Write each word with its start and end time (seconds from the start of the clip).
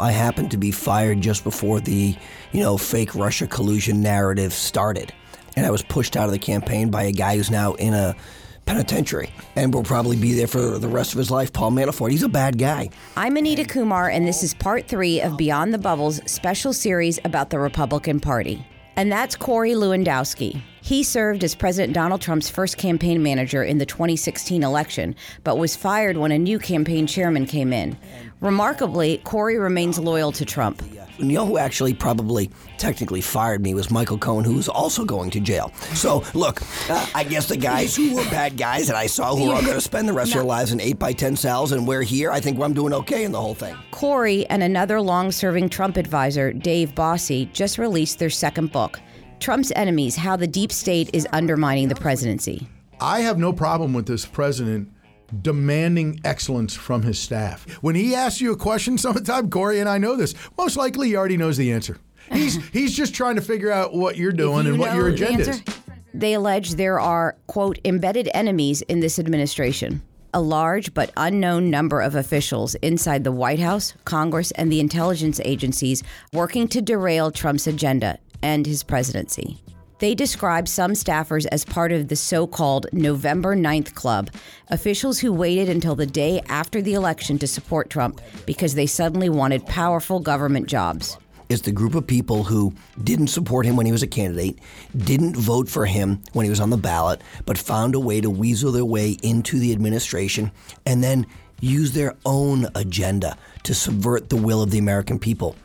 I 0.00 0.10
happened 0.10 0.50
to 0.50 0.56
be 0.56 0.72
fired 0.72 1.20
just 1.20 1.44
before 1.44 1.80
the, 1.80 2.16
you 2.52 2.60
know, 2.60 2.76
fake 2.76 3.14
Russia 3.14 3.46
collusion 3.46 4.00
narrative 4.00 4.52
started. 4.52 5.12
And 5.56 5.64
I 5.64 5.70
was 5.70 5.82
pushed 5.82 6.16
out 6.16 6.26
of 6.26 6.32
the 6.32 6.38
campaign 6.38 6.90
by 6.90 7.04
a 7.04 7.12
guy 7.12 7.36
who's 7.36 7.50
now 7.50 7.74
in 7.74 7.94
a 7.94 8.16
penitentiary 8.66 9.30
and 9.54 9.72
will 9.72 9.84
probably 9.84 10.16
be 10.16 10.32
there 10.32 10.48
for 10.48 10.78
the 10.78 10.88
rest 10.88 11.12
of 11.12 11.18
his 11.18 11.30
life, 11.30 11.52
Paul 11.52 11.70
Manafort. 11.70 12.10
He's 12.10 12.24
a 12.24 12.28
bad 12.28 12.58
guy. 12.58 12.90
I'm 13.16 13.36
Anita 13.36 13.64
Kumar, 13.64 14.08
and 14.08 14.26
this 14.26 14.42
is 14.42 14.52
part 14.54 14.88
three 14.88 15.20
of 15.20 15.36
Beyond 15.36 15.72
the 15.72 15.78
Bubbles 15.78 16.20
special 16.28 16.72
series 16.72 17.20
about 17.24 17.50
the 17.50 17.60
Republican 17.60 18.18
Party. 18.18 18.66
And 18.96 19.10
that's 19.10 19.36
Corey 19.36 19.72
Lewandowski. 19.72 20.60
He 20.80 21.02
served 21.02 21.42
as 21.42 21.54
President 21.54 21.94
Donald 21.94 22.20
Trump's 22.20 22.50
first 22.50 22.76
campaign 22.76 23.22
manager 23.22 23.64
in 23.64 23.78
the 23.78 23.86
2016 23.86 24.62
election, 24.62 25.16
but 25.42 25.58
was 25.58 25.74
fired 25.74 26.16
when 26.16 26.30
a 26.30 26.38
new 26.38 26.58
campaign 26.58 27.06
chairman 27.06 27.46
came 27.46 27.72
in. 27.72 27.96
Remarkably, 28.44 29.22
Corey 29.24 29.56
remains 29.56 29.98
loyal 29.98 30.30
to 30.32 30.44
Trump. 30.44 30.82
You 31.16 31.24
know 31.24 31.46
who 31.46 31.56
actually 31.56 31.94
probably 31.94 32.50
technically 32.76 33.22
fired 33.22 33.62
me 33.62 33.72
was 33.72 33.90
Michael 33.90 34.18
Cohen, 34.18 34.44
who 34.44 34.56
was 34.56 34.68
also 34.68 35.02
going 35.02 35.30
to 35.30 35.40
jail. 35.40 35.72
So, 35.94 36.22
look, 36.34 36.60
uh, 36.90 37.06
I 37.14 37.24
guess 37.24 37.48
the 37.48 37.56
guys 37.56 37.96
who 37.96 38.14
were 38.14 38.24
bad 38.24 38.58
guys 38.58 38.86
that 38.88 38.96
I 38.96 39.06
saw 39.06 39.34
who 39.34 39.50
are 39.50 39.62
going 39.62 39.72
to 39.72 39.80
spend 39.80 40.06
the 40.06 40.12
rest 40.12 40.32
of 40.32 40.34
their 40.34 40.44
lives 40.56 40.72
in 40.72 40.80
8 40.82 40.98
by 40.98 41.14
10 41.14 41.36
cells, 41.36 41.72
and 41.72 41.88
we're 41.88 42.02
here, 42.02 42.30
I 42.30 42.38
think 42.38 42.60
I'm 42.60 42.74
doing 42.74 42.92
okay 42.92 43.24
in 43.24 43.32
the 43.32 43.40
whole 43.40 43.54
thing. 43.54 43.74
Corey 43.92 44.44
and 44.50 44.62
another 44.62 45.00
long 45.00 45.32
serving 45.32 45.70
Trump 45.70 45.96
advisor, 45.96 46.52
Dave 46.52 46.94
Bossie, 46.94 47.50
just 47.54 47.78
released 47.78 48.18
their 48.18 48.28
second 48.28 48.72
book. 48.72 49.00
Trump's 49.40 49.72
enemies 49.74 50.16
How 50.16 50.36
the 50.36 50.46
Deep 50.46 50.70
State 50.70 51.08
is 51.14 51.26
Undermining 51.32 51.88
the 51.88 51.94
Presidency. 51.94 52.68
I 53.00 53.20
have 53.20 53.38
no 53.38 53.54
problem 53.54 53.94
with 53.94 54.06
this 54.06 54.26
president 54.26 54.90
demanding 55.42 56.20
excellence 56.24 56.74
from 56.74 57.02
his 57.02 57.18
staff. 57.18 57.68
When 57.82 57.94
he 57.94 58.14
asks 58.14 58.40
you 58.40 58.52
a 58.52 58.56
question 58.56 58.98
sometime, 58.98 59.50
Corey 59.50 59.80
and 59.80 59.88
I 59.88 59.98
know 59.98 60.16
this, 60.16 60.34
most 60.56 60.76
likely 60.76 61.08
he 61.08 61.16
already 61.16 61.36
knows 61.36 61.56
the 61.56 61.72
answer. 61.72 61.98
He's 62.32 62.56
he's 62.72 62.96
just 62.96 63.14
trying 63.14 63.36
to 63.36 63.42
figure 63.42 63.70
out 63.70 63.94
what 63.94 64.16
you're 64.16 64.32
doing 64.32 64.66
you 64.66 64.72
and 64.72 64.80
what 64.80 64.94
your 64.94 65.08
agenda 65.08 65.50
is. 65.50 65.62
They 66.12 66.34
allege 66.34 66.74
there 66.74 67.00
are, 67.00 67.36
quote, 67.48 67.78
embedded 67.84 68.30
enemies 68.34 68.82
in 68.82 69.00
this 69.00 69.18
administration. 69.18 70.00
A 70.32 70.40
large 70.40 70.94
but 70.94 71.12
unknown 71.16 71.70
number 71.70 72.00
of 72.00 72.14
officials 72.14 72.74
inside 72.76 73.24
the 73.24 73.32
White 73.32 73.60
House, 73.60 73.94
Congress, 74.04 74.50
and 74.52 74.70
the 74.70 74.80
intelligence 74.80 75.40
agencies 75.44 76.02
working 76.32 76.68
to 76.68 76.80
derail 76.80 77.30
Trump's 77.30 77.66
agenda 77.66 78.18
and 78.42 78.66
his 78.66 78.82
presidency. 78.82 79.60
They 80.04 80.14
describe 80.14 80.68
some 80.68 80.90
staffers 80.90 81.46
as 81.50 81.64
part 81.64 81.90
of 81.90 82.08
the 82.08 82.16
so 82.16 82.46
called 82.46 82.86
November 82.92 83.56
9th 83.56 83.94
Club, 83.94 84.28
officials 84.68 85.20
who 85.20 85.32
waited 85.32 85.70
until 85.70 85.94
the 85.94 86.04
day 86.04 86.42
after 86.46 86.82
the 86.82 86.92
election 86.92 87.38
to 87.38 87.46
support 87.46 87.88
Trump 87.88 88.20
because 88.44 88.74
they 88.74 88.84
suddenly 88.84 89.30
wanted 89.30 89.64
powerful 89.64 90.20
government 90.20 90.66
jobs. 90.66 91.16
It's 91.48 91.62
the 91.62 91.72
group 91.72 91.94
of 91.94 92.06
people 92.06 92.44
who 92.44 92.74
didn't 93.02 93.28
support 93.28 93.64
him 93.64 93.76
when 93.76 93.86
he 93.86 93.92
was 93.92 94.02
a 94.02 94.06
candidate, 94.06 94.58
didn't 94.94 95.38
vote 95.38 95.70
for 95.70 95.86
him 95.86 96.22
when 96.34 96.44
he 96.44 96.50
was 96.50 96.60
on 96.60 96.68
the 96.68 96.76
ballot, 96.76 97.22
but 97.46 97.56
found 97.56 97.94
a 97.94 97.98
way 97.98 98.20
to 98.20 98.28
weasel 98.28 98.72
their 98.72 98.84
way 98.84 99.16
into 99.22 99.58
the 99.58 99.72
administration 99.72 100.52
and 100.84 101.02
then 101.02 101.26
use 101.62 101.92
their 101.92 102.14
own 102.26 102.66
agenda 102.74 103.38
to 103.62 103.72
subvert 103.72 104.28
the 104.28 104.36
will 104.36 104.62
of 104.62 104.70
the 104.70 104.76
American 104.76 105.18
people. 105.18 105.56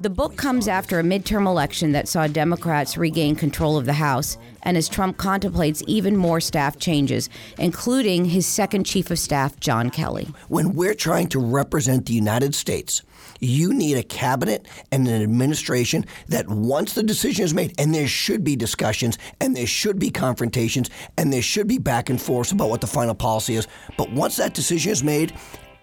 The 0.00 0.10
book 0.10 0.36
comes 0.36 0.66
after 0.66 0.98
a 0.98 1.04
midterm 1.04 1.46
election 1.46 1.92
that 1.92 2.08
saw 2.08 2.26
Democrats 2.26 2.96
regain 2.96 3.36
control 3.36 3.76
of 3.76 3.86
the 3.86 3.92
House, 3.92 4.36
and 4.64 4.76
as 4.76 4.88
Trump 4.88 5.18
contemplates 5.18 5.84
even 5.86 6.16
more 6.16 6.40
staff 6.40 6.80
changes, 6.80 7.30
including 7.58 8.24
his 8.24 8.44
second 8.44 8.86
chief 8.86 9.12
of 9.12 9.20
staff, 9.20 9.60
John 9.60 9.90
Kelly. 9.90 10.26
When 10.48 10.74
we're 10.74 10.94
trying 10.94 11.28
to 11.28 11.38
represent 11.38 12.06
the 12.06 12.12
United 12.12 12.56
States, 12.56 13.02
you 13.38 13.72
need 13.72 13.96
a 13.96 14.02
cabinet 14.02 14.66
and 14.90 15.06
an 15.06 15.22
administration 15.22 16.06
that 16.26 16.48
once 16.48 16.94
the 16.94 17.04
decision 17.04 17.44
is 17.44 17.54
made, 17.54 17.72
and 17.78 17.94
there 17.94 18.08
should 18.08 18.42
be 18.42 18.56
discussions, 18.56 19.16
and 19.40 19.54
there 19.56 19.66
should 19.66 20.00
be 20.00 20.10
confrontations, 20.10 20.90
and 21.16 21.32
there 21.32 21.40
should 21.40 21.68
be 21.68 21.78
back 21.78 22.10
and 22.10 22.20
forth 22.20 22.50
about 22.50 22.68
what 22.68 22.80
the 22.80 22.86
final 22.88 23.14
policy 23.14 23.54
is. 23.54 23.68
But 23.96 24.10
once 24.10 24.36
that 24.38 24.54
decision 24.54 24.90
is 24.90 25.04
made, 25.04 25.34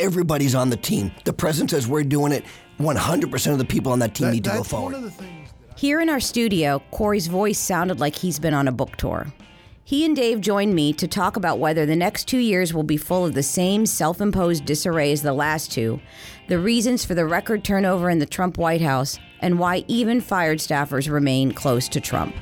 everybody's 0.01 0.55
on 0.55 0.69
the 0.69 0.77
team. 0.77 1.11
The 1.25 1.33
president 1.33 1.69
says 1.71 1.87
we're 1.87 2.03
doing 2.03 2.31
it. 2.31 2.43
100% 2.79 3.51
of 3.51 3.57
the 3.59 3.65
people 3.65 3.91
on 3.91 3.99
that 3.99 4.15
team 4.15 4.27
That- 4.27 4.33
need 4.33 4.43
to 4.45 4.49
go 4.49 4.55
that's 4.57 4.69
forward. 4.69 4.95
of. 4.95 5.13
Here 5.75 6.01
in 6.01 6.09
our 6.09 6.19
studio, 6.19 6.81
Corey's 6.91 7.27
voice 7.27 7.57
sounded 7.59 7.99
like 7.99 8.15
he's 8.15 8.39
been 8.39 8.53
on 8.53 8.67
a 8.67 8.71
book 8.71 8.97
tour. 8.97 9.27
He 9.83 10.05
and 10.05 10.15
Dave 10.15 10.41
joined 10.41 10.73
me 10.75 10.93
to 10.93 11.07
talk 11.07 11.35
about 11.35 11.59
whether 11.59 11.85
the 11.85 11.95
next 11.95 12.27
two 12.27 12.37
years 12.37 12.73
will 12.73 12.83
be 12.83 12.97
full 12.97 13.25
of 13.25 13.33
the 13.33 13.43
same 13.43 13.85
self 13.85 14.21
imposed 14.21 14.65
disarray 14.65 15.11
as 15.11 15.21
the 15.21 15.33
last 15.33 15.71
two, 15.71 15.99
the 16.47 16.59
reasons 16.59 17.03
for 17.03 17.13
the 17.15 17.25
record 17.25 17.63
turnover 17.63 18.09
in 18.09 18.19
the 18.19 18.25
Trump 18.25 18.57
White 18.57 18.81
House, 18.81 19.19
and 19.41 19.57
why 19.59 19.83
even 19.87 20.21
fired 20.21 20.59
staffers 20.59 21.11
remain 21.11 21.51
close 21.51 21.89
to 21.89 21.99
Trump. 21.99 22.35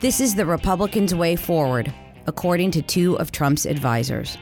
This 0.00 0.20
is 0.20 0.34
the 0.34 0.46
Republicans' 0.46 1.14
way 1.14 1.34
forward, 1.34 1.92
according 2.26 2.70
to 2.72 2.82
two 2.82 3.18
of 3.18 3.32
Trump's 3.32 3.64
advisors. 3.64 4.36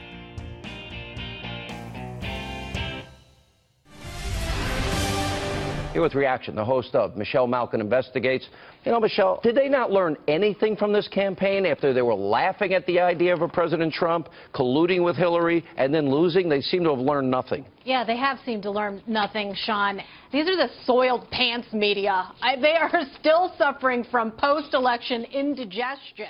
Here 5.93 6.01
with 6.01 6.15
reaction, 6.15 6.55
the 6.55 6.65
host 6.65 6.95
of 6.95 7.15
Michelle 7.15 7.45
Malkin 7.45 7.79
Investigates. 7.79 8.47
You 8.83 8.91
know, 8.91 8.99
Michelle, 8.99 9.39
did 9.43 9.53
they 9.53 9.69
not 9.69 9.91
learn 9.91 10.17
anything 10.27 10.75
from 10.75 10.91
this 10.91 11.07
campaign 11.07 11.67
after 11.67 11.93
they 11.93 12.01
were 12.01 12.15
laughing 12.15 12.73
at 12.73 12.83
the 12.87 12.99
idea 12.99 13.31
of 13.31 13.43
a 13.43 13.47
President 13.47 13.93
Trump 13.93 14.27
colluding 14.55 15.05
with 15.05 15.15
Hillary 15.15 15.63
and 15.77 15.93
then 15.93 16.09
losing? 16.09 16.49
They 16.49 16.61
seem 16.61 16.83
to 16.85 16.89
have 16.89 16.99
learned 16.99 17.29
nothing. 17.29 17.63
Yeah, 17.85 18.03
they 18.03 18.17
have 18.17 18.39
seemed 18.43 18.63
to 18.63 18.71
learn 18.71 19.03
nothing, 19.05 19.53
Sean. 19.55 20.01
These 20.31 20.47
are 20.47 20.55
the 20.55 20.69
soiled 20.83 21.29
pants 21.29 21.67
media. 21.71 22.31
I, 22.41 22.55
they 22.55 22.73
are 22.73 22.91
still 23.19 23.53
suffering 23.59 24.03
from 24.09 24.31
post-election 24.31 25.25
indigestion. 25.25 26.25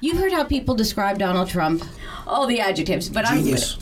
You 0.00 0.16
heard 0.16 0.30
how 0.30 0.44
people 0.44 0.76
describe 0.76 1.18
Donald 1.18 1.48
Trump, 1.48 1.82
all 2.24 2.46
the 2.46 2.60
adjectives, 2.60 3.08
but 3.08 3.24
Genius. 3.24 3.78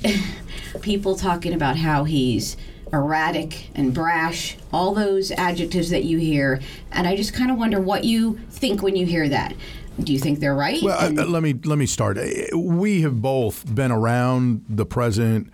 I'm 0.75 0.81
people 0.81 1.14
talking 1.19 1.52
about 1.52 1.76
how 1.76 2.04
he's 2.04 2.56
erratic 2.93 3.71
and 3.75 3.95
brash, 3.95 4.56
all 4.73 4.95
those 4.95 5.31
adjectives 5.33 5.91
that 5.91 6.05
you 6.05 6.19
hear, 6.19 6.61
and 6.93 7.06
I 7.06 7.17
just 7.17 7.33
kind 7.34 7.51
of 7.51 7.56
wonder 7.56 7.81
what 7.81 8.05
you 8.05 8.39
think 8.51 8.83
when 8.83 8.97
you 8.97 9.06
hear 9.06 9.28
that. 9.28 9.55
Do 9.99 10.12
you 10.12 10.19
think 10.19 10.41
they're 10.41 10.55
right? 10.55 10.83
Well, 10.83 10.99
And- 10.99 11.19
uh, 11.19 11.27
let 11.27 11.43
me 11.43 11.55
let 11.65 11.79
me 11.79 11.87
start. 11.87 12.17
Uh, 12.19 12.56
We 12.59 13.03
have 13.03 13.21
both 13.21 13.73
been 13.75 13.91
around 13.93 14.65
the 14.69 14.87
president 14.87 15.50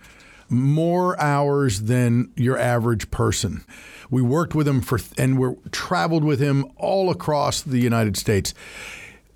more 0.49 1.19
hours 1.19 1.81
than 1.83 2.29
your 2.37 2.57
average 2.57 3.11
person. 3.11 3.63
We 4.09 4.21
worked 4.21 4.55
with 4.55 4.65
him 4.67 4.79
for 4.79 4.99
and 5.17 5.37
we 5.37 5.49
traveled 5.71 6.23
with 6.23 6.39
him 6.39 6.65
all 6.77 7.09
across 7.09 7.61
the 7.61 7.79
United 7.79 8.15
States. 8.15 8.53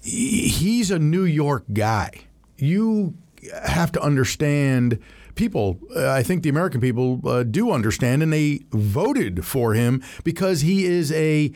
He's 0.02 0.90
a 0.90 0.98
New 1.00 1.26
York 1.26 1.66
guy. 1.74 2.12
You 2.58 3.14
have 3.66 3.92
to 3.94 4.02
understand 4.02 4.98
people. 5.42 5.80
Uh, 5.96 6.08
I 6.08 6.22
think 6.22 6.44
the 6.44 6.50
American 6.50 6.80
people 6.80 7.20
uh, 7.26 7.42
do 7.42 7.72
understand, 7.72 8.22
and 8.22 8.32
they 8.32 8.60
voted 8.70 9.44
for 9.44 9.74
him 9.74 10.04
because 10.24 10.62
he 10.62 10.86
is 10.86 11.12
a 11.14 11.52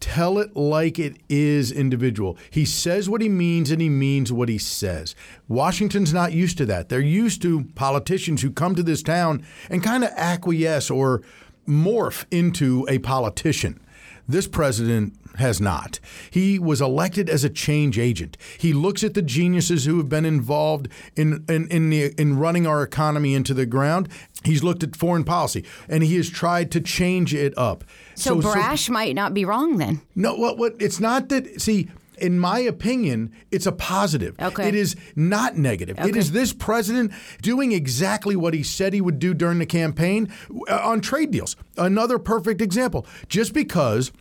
tell 0.00 0.38
it 0.38 0.56
like 0.56 0.98
it 0.98 1.18
is 1.28 1.70
individual. 1.70 2.38
He 2.48 2.64
says 2.64 3.10
what 3.10 3.20
he 3.20 3.28
means 3.28 3.70
and 3.70 3.80
he 3.82 3.90
means 3.90 4.32
what 4.32 4.48
he 4.48 4.56
says. 4.56 5.14
Washington's 5.48 6.14
not 6.14 6.32
used 6.32 6.56
to 6.58 6.66
that. 6.66 6.88
They're 6.88 7.00
used 7.00 7.42
to 7.42 7.64
politicians 7.74 8.40
who 8.40 8.50
come 8.50 8.74
to 8.74 8.82
this 8.82 9.02
town 9.02 9.44
and 9.68 9.82
kind 9.82 10.02
of 10.02 10.10
acquiesce 10.16 10.90
or 10.90 11.22
morph 11.68 12.24
into 12.30 12.86
a 12.88 12.98
politician. 13.00 13.80
This 14.28 14.46
president 14.46 15.14
has 15.36 15.60
not. 15.60 16.00
He 16.30 16.58
was 16.58 16.80
elected 16.80 17.28
as 17.28 17.44
a 17.44 17.50
change 17.50 17.98
agent. 17.98 18.36
He 18.58 18.72
looks 18.72 19.04
at 19.04 19.14
the 19.14 19.22
geniuses 19.22 19.84
who 19.84 19.98
have 19.98 20.08
been 20.08 20.24
involved 20.24 20.88
in 21.14 21.44
in 21.48 21.68
in, 21.68 21.90
the, 21.90 22.14
in 22.20 22.38
running 22.38 22.66
our 22.66 22.82
economy 22.82 23.34
into 23.34 23.54
the 23.54 23.66
ground. 23.66 24.08
He's 24.44 24.62
looked 24.62 24.82
at 24.82 24.96
foreign 24.96 25.24
policy 25.24 25.64
and 25.88 26.02
he 26.02 26.16
has 26.16 26.30
tried 26.30 26.70
to 26.72 26.80
change 26.80 27.34
it 27.34 27.56
up. 27.56 27.84
so, 28.14 28.40
brash 28.40 28.88
might 28.88 29.14
not 29.14 29.34
be 29.34 29.44
wrong 29.44 29.76
then. 29.76 30.00
no, 30.14 30.34
what 30.34 30.58
what 30.58 30.74
it's 30.80 31.00
not 31.00 31.28
that 31.28 31.60
see 31.60 31.88
in 32.18 32.38
my 32.38 32.58
opinion, 32.60 33.32
it's 33.50 33.66
a 33.66 33.72
positive. 33.72 34.34
Okay. 34.40 34.68
It 34.68 34.74
is 34.74 34.96
not 35.14 35.56
negative. 35.56 35.98
It 35.98 36.06
Okay. 36.10 36.18
is 36.18 36.32
this 36.32 36.52
president 36.52 37.12
doing 37.42 37.72
exactly 37.72 38.36
what 38.36 38.54
he 38.54 38.62
said 38.62 38.92
he 38.92 39.00
would 39.00 39.18
do 39.18 39.34
during 39.34 39.58
the 39.58 39.66
campaign 39.66 40.28
uh, 40.68 40.80
on 40.82 41.00
trade 41.00 41.30
deals. 41.30 41.56
Another 41.76 42.18
perfect 42.18 42.60
example. 42.60 43.06
Just 43.28 43.52
because 43.52 44.12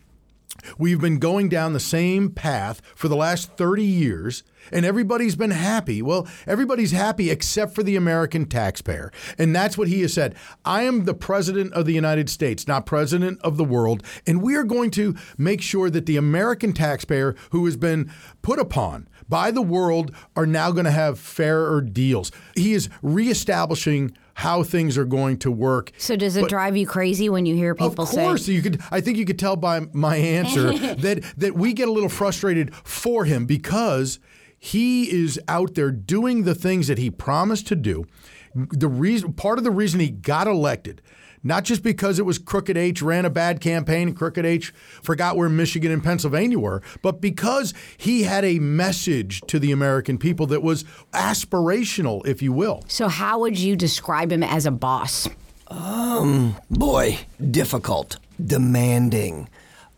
We've 0.78 1.02
been 1.02 1.20
going 1.20 1.50
down 1.50 1.74
the 1.74 1.82
same 1.82 2.30
path 2.32 2.82
for 2.96 3.10
the 3.10 3.16
last 3.16 3.52
30 3.58 3.84
years, 3.84 4.42
and 4.72 4.86
everybody's 4.86 5.36
been 5.36 5.52
happy. 5.52 6.02
Well, 6.02 6.28
everybody's 6.48 6.92
happy 6.92 7.30
except 7.30 7.74
for 7.74 7.84
the 7.84 7.96
American 7.96 8.46
taxpayer. 8.46 9.12
And 9.38 9.56
that's 9.56 9.78
what 9.78 9.88
he 9.88 10.02
has 10.02 10.14
said. 10.14 10.36
I 10.64 10.84
am 10.84 11.06
the 11.06 11.14
president 11.14 11.74
of 11.74 11.86
the 11.86 11.94
United 11.94 12.30
States, 12.30 12.68
not 12.68 12.86
president 12.86 13.40
of 13.42 13.58
the 13.58 13.64
world. 13.64 14.04
And 14.26 14.42
we 14.42 14.56
are 14.56 14.64
going 14.64 14.92
to 14.92 15.16
make 15.38 15.62
sure 15.62 15.90
that 15.90 16.06
the 16.06 16.18
American 16.18 16.74
taxpayer 16.74 17.36
who 17.52 17.66
has 17.66 17.78
been 17.78 18.12
put 18.42 18.60
upon 18.60 19.08
by 19.28 19.52
the 19.52 19.62
world 19.62 20.14
are 20.36 20.46
now 20.46 20.72
going 20.72 20.86
to 20.86 20.92
have 20.92 21.20
fairer 21.20 21.82
deals. 21.82 22.32
He 22.56 22.74
is 22.74 22.90
reestablishing 23.02 24.16
how 24.36 24.64
things 24.64 24.98
are 24.98 25.06
going 25.06 25.38
to 25.38 25.52
work. 25.52 25.92
So 25.98 26.16
does 26.16 26.36
it 26.36 26.42
but, 26.42 26.50
drive 26.50 26.76
you 26.76 26.86
crazy 26.86 27.30
when 27.30 27.46
you 27.46 27.56
hear 27.56 27.74
people 27.74 28.06
say? 28.06 28.22
Of 28.22 28.28
course, 28.28 28.48
you 28.48 28.62
could. 28.62 28.82
I 28.92 29.02
think 29.02 29.18
you 29.18 29.26
could 29.26 29.40
tell 29.40 29.56
by 29.56 29.82
my 29.94 30.18
answer 30.18 30.78
that 30.96 31.24
that 31.38 31.56
we 31.56 31.74
get 31.74 31.88
a 31.88 31.92
little 31.92 32.10
frustrated 32.10 32.76
for 32.76 33.26
him 33.26 33.46
because 33.46 34.20
he 34.66 35.12
is 35.12 35.40
out 35.48 35.76
there 35.76 35.92
doing 35.92 36.44
the 36.44 36.56
things 36.56 36.88
that 36.88 36.98
he 36.98 37.10
promised 37.12 37.68
to 37.68 37.76
do. 37.76 38.06
The 38.54 38.88
reason, 38.88 39.34
part 39.34 39.58
of 39.58 39.64
the 39.64 39.72
reason 39.72 40.00
he 40.00 40.10
got 40.10 40.48
elected 40.48 41.02
not 41.46 41.64
just 41.64 41.84
because 41.84 42.18
it 42.18 42.26
was 42.26 42.40
Crooked 42.40 42.76
H 42.76 43.04
ran 43.04 43.24
a 43.24 43.30
bad 43.30 43.62
campaign, 43.62 44.16
Crooked 44.16 44.46
H 44.46 44.74
forgot 45.04 45.38
where 45.38 45.48
Michigan 45.48 45.92
and 45.92 46.04
Pennsylvania 46.04 46.58
were, 46.58 46.82
but 47.04 47.22
because 47.22 47.72
he 47.98 48.24
had 48.24 48.44
a 48.44 48.58
message 48.58 49.42
to 49.42 49.60
the 49.60 49.72
American 49.72 50.18
people 50.18 50.48
that 50.48 50.64
was 50.64 50.84
aspirational, 51.14 52.26
if 52.26 52.42
you 52.42 52.52
will. 52.52 52.84
So, 52.88 53.08
how 53.08 53.40
would 53.42 53.60
you 53.60 53.76
describe 53.76 54.32
him 54.32 54.42
as 54.42 54.66
a 54.66 54.72
boss? 54.72 55.30
Um, 55.68 56.56
boy, 56.72 57.20
difficult, 57.52 58.18
demanding, 58.44 59.48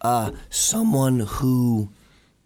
uh, 0.01 0.31
someone 0.49 1.21
who 1.21 1.89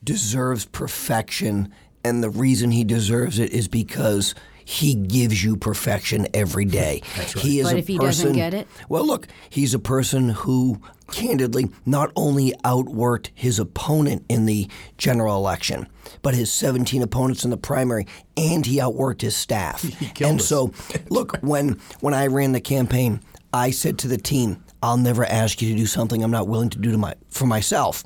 deserves 0.04 0.66
perfection, 0.66 1.74
and 2.04 2.24
the 2.24 2.30
reason 2.30 2.72
he 2.72 2.84
deserves 2.84 3.40
it 3.40 3.52
is 3.52 3.68
because 3.68 4.36
he 4.64 4.96
gives 4.96 5.44
you 5.44 5.58
perfection 5.58 6.28
every 6.34 6.66
day. 6.66 7.02
Right. 7.18 7.30
He 7.34 7.60
is 7.60 7.68
but 7.68 7.78
if 7.78 7.88
he 7.88 7.98
person, 7.98 8.28
doesn't 8.28 8.34
get 8.34 8.54
it? 8.54 8.68
Well, 8.90 9.06
look, 9.06 9.28
he's 9.50 9.74
a 9.74 9.80
person 9.80 10.30
who 10.30 10.82
candidly 11.12 11.70
not 11.86 12.12
only 12.16 12.54
outworked 12.64 13.30
his 13.36 13.60
opponent 13.60 14.24
in 14.30 14.46
the 14.46 14.68
general 14.98 15.36
election, 15.36 15.88
but 16.22 16.34
his 16.34 16.52
17 16.52 17.02
opponents 17.02 17.44
in 17.44 17.52
the 17.52 17.58
primary, 17.58 18.08
and 18.38 18.66
he 18.66 18.78
outworked 18.78 19.22
his 19.22 19.36
staff. 19.36 19.84
and 20.22 20.40
us. 20.40 20.48
so, 20.48 20.72
look, 21.10 21.38
when 21.42 21.80
when 22.00 22.14
I 22.14 22.28
ran 22.28 22.54
the 22.54 22.62
campaign, 22.62 23.20
I 23.54 23.72
said 23.72 24.00
to 24.00 24.08
the 24.08 24.18
team, 24.18 24.64
I'll 24.82 24.98
never 24.98 25.26
ask 25.26 25.62
you 25.62 25.70
to 25.70 25.76
do 25.76 25.86
something 25.86 26.24
I'm 26.24 26.32
not 26.32 26.48
willing 26.48 26.70
to 26.72 26.80
do 26.80 26.92
to 26.92 26.98
my 26.98 27.16
for 27.30 27.46
myself. 27.46 28.04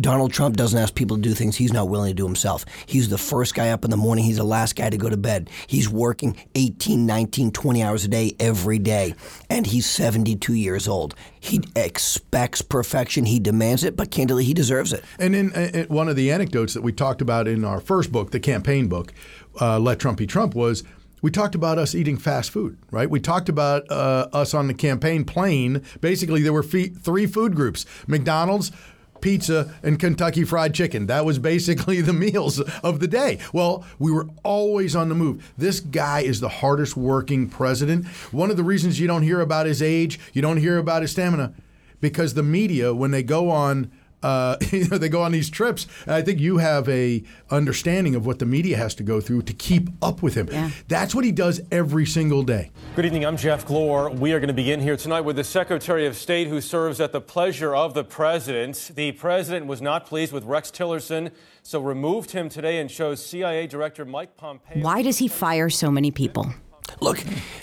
Donald 0.00 0.32
Trump 0.32 0.56
doesn't 0.56 0.78
ask 0.78 0.94
people 0.94 1.16
to 1.16 1.22
do 1.22 1.34
things 1.34 1.56
he's 1.56 1.72
not 1.72 1.88
willing 1.88 2.10
to 2.10 2.14
do 2.14 2.24
himself. 2.24 2.64
He's 2.86 3.08
the 3.08 3.18
first 3.18 3.54
guy 3.54 3.70
up 3.70 3.84
in 3.84 3.90
the 3.90 3.96
morning. 3.96 4.24
He's 4.24 4.38
the 4.38 4.44
last 4.44 4.76
guy 4.76 4.90
to 4.90 4.96
go 4.96 5.08
to 5.08 5.16
bed. 5.16 5.50
He's 5.66 5.88
working 5.88 6.36
18, 6.54 7.04
19, 7.06 7.52
20 7.52 7.82
hours 7.82 8.04
a 8.04 8.08
day 8.08 8.34
every 8.40 8.78
day. 8.78 9.14
And 9.50 9.66
he's 9.66 9.86
72 9.86 10.54
years 10.54 10.88
old. 10.88 11.14
He 11.38 11.60
expects 11.76 12.62
perfection. 12.62 13.26
He 13.26 13.38
demands 13.38 13.84
it, 13.84 13.96
but 13.96 14.10
candidly, 14.10 14.44
he 14.44 14.54
deserves 14.54 14.92
it. 14.92 15.04
And 15.18 15.34
in, 15.34 15.52
in 15.52 15.86
one 15.86 16.08
of 16.08 16.16
the 16.16 16.30
anecdotes 16.30 16.74
that 16.74 16.82
we 16.82 16.92
talked 16.92 17.20
about 17.20 17.46
in 17.46 17.64
our 17.64 17.80
first 17.80 18.12
book, 18.12 18.30
the 18.30 18.40
campaign 18.40 18.88
book, 18.88 19.12
uh, 19.60 19.78
Let 19.78 19.98
Trump 19.98 20.18
Be 20.18 20.26
Trump, 20.26 20.54
was 20.54 20.84
we 21.22 21.30
talked 21.30 21.54
about 21.54 21.78
us 21.78 21.94
eating 21.94 22.18
fast 22.18 22.50
food, 22.50 22.76
right? 22.90 23.08
We 23.08 23.20
talked 23.20 23.48
about 23.48 23.88
uh, 23.90 24.28
us 24.32 24.54
on 24.54 24.66
the 24.66 24.74
campaign 24.74 25.24
plane. 25.24 25.82
Basically, 26.00 26.42
there 26.42 26.52
were 26.52 26.64
three 26.64 27.26
food 27.26 27.54
groups 27.54 27.86
McDonald's, 28.08 28.72
pizza, 29.22 29.74
and 29.82 29.98
Kentucky 29.98 30.44
Fried 30.44 30.74
Chicken. 30.74 31.06
That 31.06 31.24
was 31.24 31.38
basically 31.38 32.02
the 32.02 32.12
meals 32.12 32.60
of 32.60 33.00
the 33.00 33.08
day. 33.08 33.38
Well, 33.52 33.86
we 33.98 34.12
were 34.12 34.28
always 34.42 34.94
on 34.94 35.08
the 35.08 35.14
move. 35.14 35.52
This 35.56 35.80
guy 35.80 36.20
is 36.20 36.40
the 36.40 36.48
hardest 36.48 36.96
working 36.96 37.48
president. 37.48 38.06
One 38.30 38.50
of 38.50 38.58
the 38.58 38.64
reasons 38.64 39.00
you 39.00 39.06
don't 39.06 39.22
hear 39.22 39.40
about 39.40 39.66
his 39.66 39.80
age, 39.80 40.20
you 40.34 40.42
don't 40.42 40.58
hear 40.58 40.76
about 40.76 41.00
his 41.00 41.12
stamina, 41.12 41.54
because 42.00 42.34
the 42.34 42.42
media, 42.42 42.92
when 42.92 43.12
they 43.12 43.22
go 43.22 43.48
on 43.48 43.90
uh, 44.22 44.56
you 44.70 44.88
know, 44.88 44.98
they 44.98 45.08
go 45.08 45.22
on 45.22 45.32
these 45.32 45.50
trips. 45.50 45.86
And 46.06 46.14
I 46.14 46.22
think 46.22 46.40
you 46.40 46.58
have 46.58 46.88
a 46.88 47.22
understanding 47.50 48.14
of 48.14 48.26
what 48.26 48.38
the 48.38 48.46
media 48.46 48.76
has 48.76 48.94
to 48.96 49.02
go 49.02 49.20
through 49.20 49.42
to 49.42 49.52
keep 49.52 49.88
up 50.00 50.22
with 50.22 50.34
him. 50.34 50.48
Yeah. 50.50 50.70
That's 50.88 51.14
what 51.14 51.24
he 51.24 51.32
does 51.32 51.60
every 51.70 52.06
single 52.06 52.42
day. 52.42 52.70
Good 52.96 53.04
evening. 53.04 53.24
I'm 53.24 53.36
Jeff 53.36 53.66
Glor. 53.66 54.14
We 54.16 54.32
are 54.32 54.40
going 54.40 54.48
to 54.48 54.54
begin 54.54 54.80
here 54.80 54.96
tonight 54.96 55.22
with 55.22 55.36
the 55.36 55.44
Secretary 55.44 56.06
of 56.06 56.16
State 56.16 56.48
who 56.48 56.60
serves 56.60 57.00
at 57.00 57.12
the 57.12 57.20
pleasure 57.20 57.74
of 57.74 57.94
the 57.94 58.04
president. 58.04 58.92
The 58.94 59.12
president 59.12 59.66
was 59.66 59.80
not 59.80 60.06
pleased 60.06 60.32
with 60.32 60.44
Rex 60.44 60.70
Tillerson, 60.70 61.32
so 61.62 61.80
removed 61.80 62.32
him 62.32 62.48
today 62.48 62.78
and 62.78 62.88
chose 62.88 63.24
CIA 63.24 63.66
Director 63.66 64.04
Mike 64.04 64.36
Pompeo. 64.36 64.82
Why 64.82 65.02
does 65.02 65.18
he 65.18 65.28
fire 65.28 65.70
so 65.70 65.90
many 65.90 66.10
people? 66.10 66.52
Look, 67.00 67.22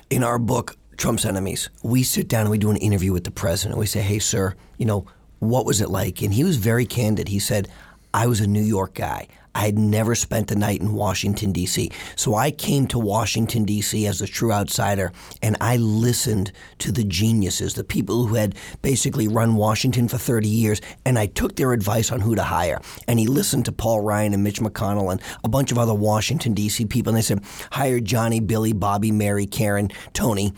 in 0.10 0.24
our 0.24 0.40
book, 0.40 0.76
Trump's 0.98 1.26
Enemies, 1.26 1.70
we 1.84 2.04
sit 2.04 2.28
down 2.28 2.42
and 2.42 2.52
we 2.52 2.58
do 2.58 2.70
an 2.70 2.78
interview 2.78 3.14
with 3.14 3.24
the 3.24 3.32
president. 3.32 3.80
We 3.80 3.86
say, 3.86 4.02
hey, 4.02 4.20
sir, 4.20 4.56
you 4.78 4.86
know, 4.86 5.06
what 5.40 5.66
was 5.66 5.82
it 5.82 5.90
like? 5.90 6.22
And 6.22 6.34
he 6.34 6.44
was 6.44 6.58
very 6.58 6.86
candid. 6.86 7.28
He 7.28 7.40
said, 7.40 7.70
I 8.14 8.28
was 8.28 8.42
a 8.42 8.48
New 8.48 8.62
York 8.62 8.96
guy. 8.96 9.28
I 9.56 9.66
had 9.66 9.78
never 9.78 10.16
spent 10.16 10.52
a 10.52 10.56
night 10.56 10.80
in 10.80 10.94
Washington, 10.94 11.52
D.C. 11.52 11.92
So 12.16 12.36
I 12.36 12.52
came 12.52 12.88
to 12.88 13.00
Washington, 13.00 13.66
D.C. 13.66 14.06
as 14.06 14.22
a 14.22 14.28
true 14.28 14.54
outsider, 14.54 15.12
and 15.42 15.58
I 15.60 15.78
listened 15.78 16.52
to 16.80 16.92
the 16.92 17.04
geniuses, 17.04 17.74
the 17.74 17.84
people 17.84 18.28
who 18.28 18.36
had 18.36 18.56
basically 18.82 19.28
run 19.28 19.56
Washington 19.56 20.08
for 20.08 20.18
30 20.18 20.48
years, 20.48 20.82
and 21.04 21.18
I 21.18 21.26
took 21.26 21.56
their 21.56 21.74
advice 21.74 22.12
on 22.12 22.22
who 22.22 22.36
to 22.36 22.44
hire. 22.44 22.80
And 23.08 23.20
he 23.20 23.28
listened 23.28 23.66
to 23.66 23.72
Paul 23.72 24.02
Ryan 24.02 24.34
and 24.34 24.44
Mitch 24.44 24.62
McConnell 24.62 25.12
and 25.12 25.22
a 25.44 25.50
bunch 25.50 25.72
of 25.72 25.78
other 25.78 25.96
Washington, 25.96 26.54
D.C. 26.54 26.86
people, 26.86 27.10
and 27.10 27.18
they 27.18 27.24
said, 27.24 27.44
hire 27.72 28.00
Johnny, 28.00 28.40
Billy, 28.40 28.74
Bobby, 28.74 29.12
Mary, 29.12 29.46
Karen, 29.46 29.90
Tony. 30.14 30.54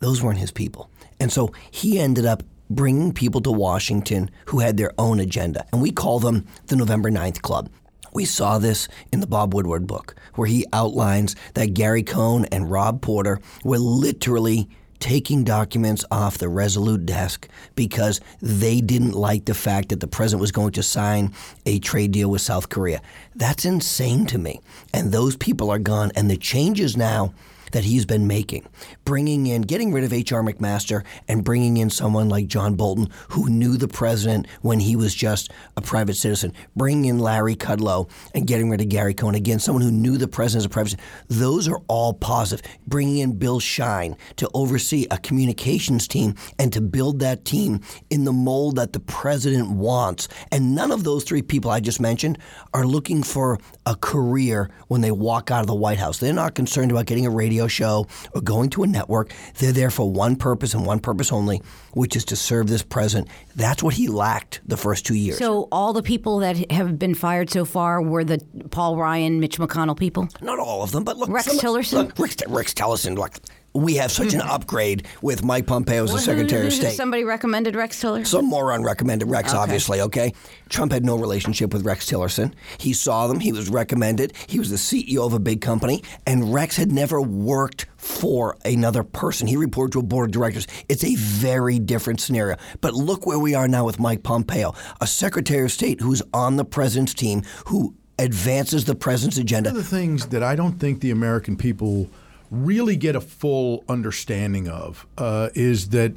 Those 0.00 0.22
weren't 0.22 0.38
his 0.38 0.52
people. 0.52 0.90
And 1.18 1.32
so 1.32 1.52
he 1.70 1.98
ended 1.98 2.26
up 2.26 2.42
bringing 2.70 3.12
people 3.12 3.40
to 3.42 3.50
Washington 3.52 4.30
who 4.46 4.60
had 4.60 4.76
their 4.76 4.92
own 4.98 5.20
agenda. 5.20 5.66
And 5.72 5.82
we 5.82 5.90
call 5.92 6.18
them 6.20 6.46
the 6.66 6.76
November 6.76 7.10
9th 7.10 7.42
Club. 7.42 7.68
We 8.12 8.24
saw 8.24 8.58
this 8.58 8.88
in 9.12 9.20
the 9.20 9.26
Bob 9.26 9.52
Woodward 9.52 9.86
book, 9.86 10.14
where 10.36 10.48
he 10.48 10.64
outlines 10.72 11.36
that 11.54 11.74
Gary 11.74 12.02
Cohn 12.02 12.46
and 12.46 12.70
Rob 12.70 13.02
Porter 13.02 13.40
were 13.62 13.78
literally 13.78 14.68
taking 14.98 15.44
documents 15.44 16.04
off 16.10 16.38
the 16.38 16.48
Resolute 16.48 17.04
desk 17.04 17.48
because 17.74 18.20
they 18.40 18.80
didn't 18.80 19.12
like 19.12 19.44
the 19.44 19.54
fact 19.54 19.90
that 19.90 20.00
the 20.00 20.06
president 20.06 20.40
was 20.40 20.52
going 20.52 20.72
to 20.72 20.82
sign 20.82 21.34
a 21.66 21.78
trade 21.78 22.12
deal 22.12 22.30
with 22.30 22.40
South 22.40 22.70
Korea. 22.70 23.02
That's 23.34 23.64
insane 23.64 24.26
to 24.26 24.38
me. 24.38 24.60
And 24.94 25.12
those 25.12 25.36
people 25.36 25.70
are 25.70 25.78
gone. 25.78 26.12
And 26.16 26.30
the 26.30 26.36
changes 26.36 26.96
now 26.96 27.34
that 27.72 27.84
he's 27.84 28.06
been 28.06 28.26
making, 28.26 28.66
bringing 29.04 29.46
in, 29.46 29.62
getting 29.62 29.92
rid 29.92 30.04
of 30.04 30.12
H.R. 30.12 30.42
McMaster 30.42 31.04
and 31.28 31.44
bringing 31.44 31.76
in 31.76 31.90
someone 31.90 32.28
like 32.28 32.46
John 32.46 32.74
Bolton, 32.74 33.08
who 33.30 33.48
knew 33.48 33.76
the 33.76 33.88
president 33.88 34.46
when 34.62 34.80
he 34.80 34.96
was 34.96 35.14
just 35.14 35.50
a 35.76 35.80
private 35.80 36.16
citizen, 36.16 36.52
bringing 36.74 37.06
in 37.06 37.18
Larry 37.18 37.56
Kudlow 37.56 38.10
and 38.34 38.46
getting 38.46 38.70
rid 38.70 38.80
of 38.80 38.88
Gary 38.88 39.14
Cohn, 39.14 39.34
again, 39.34 39.58
someone 39.58 39.82
who 39.82 39.90
knew 39.90 40.16
the 40.16 40.28
president 40.28 40.62
as 40.62 40.66
a 40.66 40.70
private 40.70 40.90
citizen. 40.90 41.06
Those 41.28 41.68
are 41.68 41.80
all 41.88 42.14
positive. 42.14 42.64
Bringing 42.86 43.18
in 43.18 43.38
Bill 43.38 43.60
Shine 43.60 44.16
to 44.36 44.48
oversee 44.54 45.06
a 45.10 45.18
communications 45.18 46.06
team 46.08 46.34
and 46.58 46.72
to 46.72 46.80
build 46.80 47.20
that 47.20 47.44
team 47.44 47.80
in 48.10 48.24
the 48.24 48.32
mold 48.32 48.76
that 48.76 48.92
the 48.92 49.00
president 49.00 49.70
wants. 49.70 50.28
And 50.52 50.74
none 50.74 50.92
of 50.92 51.04
those 51.04 51.24
three 51.24 51.42
people 51.42 51.70
I 51.70 51.80
just 51.80 52.00
mentioned 52.00 52.38
are 52.74 52.86
looking 52.86 53.22
for 53.22 53.58
a 53.86 53.94
career 53.94 54.70
when 54.88 55.00
they 55.00 55.10
walk 55.10 55.50
out 55.50 55.60
of 55.60 55.66
the 55.66 55.74
White 55.74 55.98
House. 55.98 56.18
They're 56.18 56.32
not 56.32 56.54
concerned 56.54 56.90
about 56.90 57.06
getting 57.06 57.26
a 57.26 57.30
radio 57.30 57.55
radio 57.56 57.66
show 57.68 58.06
or 58.34 58.40
going 58.40 58.70
to 58.70 58.82
a 58.82 58.86
network. 58.86 59.32
They're 59.58 59.72
there 59.72 59.90
for 59.90 60.10
one 60.10 60.36
purpose 60.36 60.74
and 60.74 60.84
one 60.84 61.00
purpose 61.00 61.32
only, 61.32 61.62
which 61.92 62.16
is 62.16 62.24
to 62.26 62.36
serve 62.36 62.68
this 62.68 62.82
president. 62.82 63.28
That's 63.54 63.82
what 63.82 63.94
he 63.94 64.08
lacked 64.08 64.60
the 64.66 64.76
first 64.76 65.06
two 65.06 65.14
years. 65.14 65.38
So 65.38 65.68
all 65.72 65.92
the 65.92 66.02
people 66.02 66.38
that 66.40 66.70
have 66.70 66.98
been 66.98 67.14
fired 67.14 67.50
so 67.50 67.64
far 67.64 68.02
were 68.02 68.24
the 68.24 68.38
Paul 68.70 68.96
Ryan, 68.96 69.40
Mitch 69.40 69.58
McConnell 69.58 69.98
people? 69.98 70.28
Not 70.42 70.58
all 70.58 70.82
of 70.82 70.92
them, 70.92 71.04
but 71.04 71.16
look. 71.16 71.30
Rex 71.30 71.46
some, 71.46 71.58
Tillerson? 71.58 71.92
Look, 71.92 72.18
Rex, 72.18 72.36
Rex 72.46 72.74
Tillerson, 72.74 73.16
look, 73.16 73.32
we 73.76 73.94
have 73.94 74.10
such 74.10 74.34
an 74.34 74.40
mm-hmm. 74.40 74.50
upgrade 74.50 75.06
with 75.22 75.44
Mike 75.44 75.66
Pompeo 75.66 76.04
as 76.04 76.12
the 76.12 76.18
Secretary 76.18 76.66
of 76.66 76.72
State. 76.72 76.96
Somebody 76.96 77.24
recommended 77.24 77.76
Rex 77.76 78.02
Tillerson? 78.02 78.26
Some 78.26 78.46
moron 78.46 78.82
recommended 78.82 79.26
Rex, 79.26 79.50
okay. 79.50 79.58
obviously, 79.58 80.00
okay? 80.00 80.32
Trump 80.68 80.92
had 80.92 81.04
no 81.04 81.16
relationship 81.16 81.72
with 81.72 81.84
Rex 81.84 82.10
Tillerson. 82.10 82.52
He 82.78 82.92
saw 82.92 83.26
them, 83.26 83.40
he 83.40 83.52
was 83.52 83.68
recommended, 83.68 84.32
he 84.46 84.58
was 84.58 84.70
the 84.70 84.76
CEO 84.76 85.26
of 85.26 85.32
a 85.32 85.38
big 85.38 85.60
company, 85.60 86.02
and 86.26 86.52
Rex 86.52 86.76
had 86.76 86.92
never 86.92 87.20
worked 87.20 87.86
for 87.96 88.56
another 88.64 89.02
person. 89.02 89.46
He 89.46 89.56
reported 89.56 89.92
to 89.92 89.98
a 89.98 90.02
board 90.02 90.28
of 90.28 90.32
directors. 90.32 90.66
It's 90.88 91.04
a 91.04 91.14
very 91.16 91.78
different 91.78 92.20
scenario. 92.20 92.56
But 92.80 92.94
look 92.94 93.26
where 93.26 93.38
we 93.38 93.54
are 93.54 93.68
now 93.68 93.84
with 93.84 93.98
Mike 93.98 94.22
Pompeo, 94.22 94.74
a 95.00 95.06
Secretary 95.06 95.64
of 95.64 95.72
State 95.72 96.00
who's 96.00 96.22
on 96.32 96.56
the 96.56 96.64
president's 96.64 97.14
team, 97.14 97.42
who 97.66 97.94
advances 98.18 98.84
the 98.84 98.94
president's 98.94 99.38
agenda. 99.38 99.70
One 99.70 99.76
of 99.76 99.84
the 99.84 99.96
things 99.96 100.26
that 100.26 100.42
I 100.42 100.56
don't 100.56 100.78
think 100.78 101.00
the 101.00 101.10
American 101.10 101.56
people 101.56 102.08
really 102.50 102.96
get 102.96 103.16
a 103.16 103.20
full 103.20 103.84
understanding 103.88 104.68
of 104.68 105.06
uh, 105.18 105.50
is 105.54 105.90
that 105.90 106.12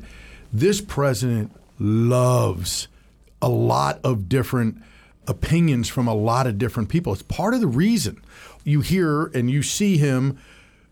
this 0.51 0.81
president 0.81 1.51
loves 1.79 2.87
a 3.41 3.49
lot 3.49 3.99
of 4.03 4.27
different 4.27 4.81
opinions 5.27 5.87
from 5.87 6.07
a 6.07 6.13
lot 6.13 6.47
of 6.47 6.57
different 6.57 6.89
people. 6.89 7.13
It's 7.13 7.21
part 7.23 7.53
of 7.53 7.61
the 7.61 7.67
reason 7.67 8.21
you 8.63 8.81
hear 8.81 9.25
and 9.27 9.49
you 9.49 9.63
see 9.63 9.97
him 9.97 10.37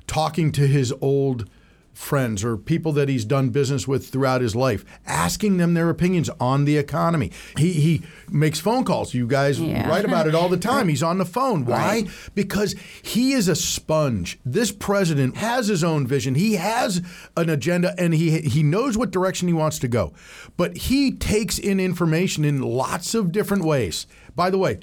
talking 0.05 0.51
to 0.53 0.67
his 0.67 0.93
old 1.01 1.49
friends 1.97 2.43
or 2.43 2.55
people 2.55 2.91
that 2.93 3.09
he's 3.09 3.25
done 3.25 3.49
business 3.49 3.87
with 3.87 4.07
throughout 4.07 4.39
his 4.39 4.55
life, 4.55 4.85
asking 5.07 5.57
them 5.57 5.73
their 5.73 5.89
opinions 5.89 6.29
on 6.39 6.63
the 6.65 6.77
economy. 6.77 7.31
He, 7.57 7.73
he 7.73 8.03
makes 8.29 8.59
phone 8.59 8.83
calls. 8.83 9.15
You 9.15 9.25
guys 9.25 9.59
Yeah. 9.59 9.89
write 9.89 10.05
about 10.05 10.27
it 10.27 10.35
all 10.35 10.47
the 10.47 10.57
time. 10.71 10.89
He's 10.89 11.01
on 11.01 11.17
the 11.17 11.25
phone. 11.25 11.65
Why? 11.65 12.05
Because 12.35 12.75
he 13.01 13.33
is 13.33 13.47
a 13.47 13.55
sponge. 13.55 14.37
This 14.45 14.71
president 14.71 15.37
has 15.37 15.67
his 15.67 15.83
own 15.83 16.05
vision. 16.05 16.35
He 16.35 16.53
has 16.53 17.01
an 17.35 17.49
agenda 17.49 17.95
and 17.97 18.13
he 18.13 18.41
he 18.41 18.61
knows 18.61 18.95
what 18.95 19.09
direction 19.09 19.47
he 19.47 19.53
wants 19.55 19.79
to 19.79 19.87
go. 19.87 20.13
But 20.55 20.77
he 20.77 21.11
takes 21.11 21.57
in 21.57 21.79
information 21.79 22.45
in 22.45 22.61
lots 22.61 23.15
of 23.15 23.31
different 23.31 23.63
ways. 23.65 24.05
By 24.35 24.51
the 24.51 24.59
way, 24.59 24.79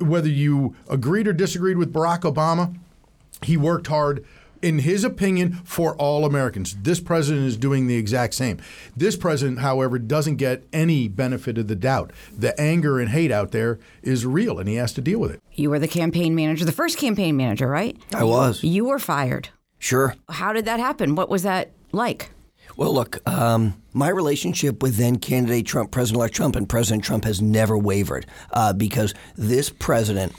whether 0.00 0.28
you 0.28 0.74
agreed 0.90 1.28
or 1.28 1.32
disagreed 1.32 1.76
with 1.78 1.92
Barack 1.92 2.22
Obama, 2.22 2.76
he 3.42 3.56
worked 3.56 3.86
hard 3.86 4.24
in 4.62 4.78
his 4.78 5.04
opinion 5.04 5.60
for 5.64 5.94
all 5.96 6.24
Americans. 6.24 6.76
This 6.80 7.00
president 7.00 7.46
is 7.46 7.56
doing 7.56 7.88
the 7.88 7.96
exact 7.96 8.34
same. 8.34 8.58
This 8.96 9.16
president, 9.16 9.58
however, 9.58 9.98
doesn't 9.98 10.36
get 10.36 10.64
any 10.72 11.08
benefit 11.08 11.58
of 11.58 11.68
the 11.68 11.76
doubt. 11.76 12.12
The 12.36 12.58
anger 12.60 13.00
and 13.00 13.10
hate 13.10 13.32
out 13.32 13.50
there 13.50 13.78
is 14.02 14.24
real 14.24 14.58
and 14.58 14.68
he 14.68 14.76
has 14.76 14.92
to 14.94 15.00
deal 15.00 15.18
with 15.18 15.32
it. 15.32 15.42
You 15.52 15.70
were 15.70 15.78
the 15.78 15.88
campaign 15.88 16.34
manager, 16.34 16.64
the 16.64 16.72
first 16.72 16.96
campaign 16.96 17.36
manager, 17.36 17.68
right? 17.68 17.96
I 18.14 18.24
was. 18.24 18.62
You 18.62 18.86
were 18.86 18.98
fired. 18.98 19.50
Sure. 19.78 20.14
How 20.28 20.52
did 20.52 20.64
that 20.66 20.78
happen? 20.78 21.16
What 21.16 21.28
was 21.28 21.42
that 21.42 21.72
like? 21.90 22.30
Well, 22.76 22.94
look, 22.94 23.18
um, 23.28 23.82
my 23.92 24.08
relationship 24.08 24.82
with 24.82 24.96
then 24.96 25.18
candidate 25.18 25.66
Trump, 25.66 25.90
President 25.90 26.20
elect 26.20 26.34
Trump, 26.34 26.56
and 26.56 26.68
President 26.68 27.04
Trump 27.04 27.24
has 27.24 27.42
never 27.42 27.76
wavered 27.76 28.26
uh, 28.52 28.72
because 28.72 29.12
this 29.36 29.68
president 29.68 30.32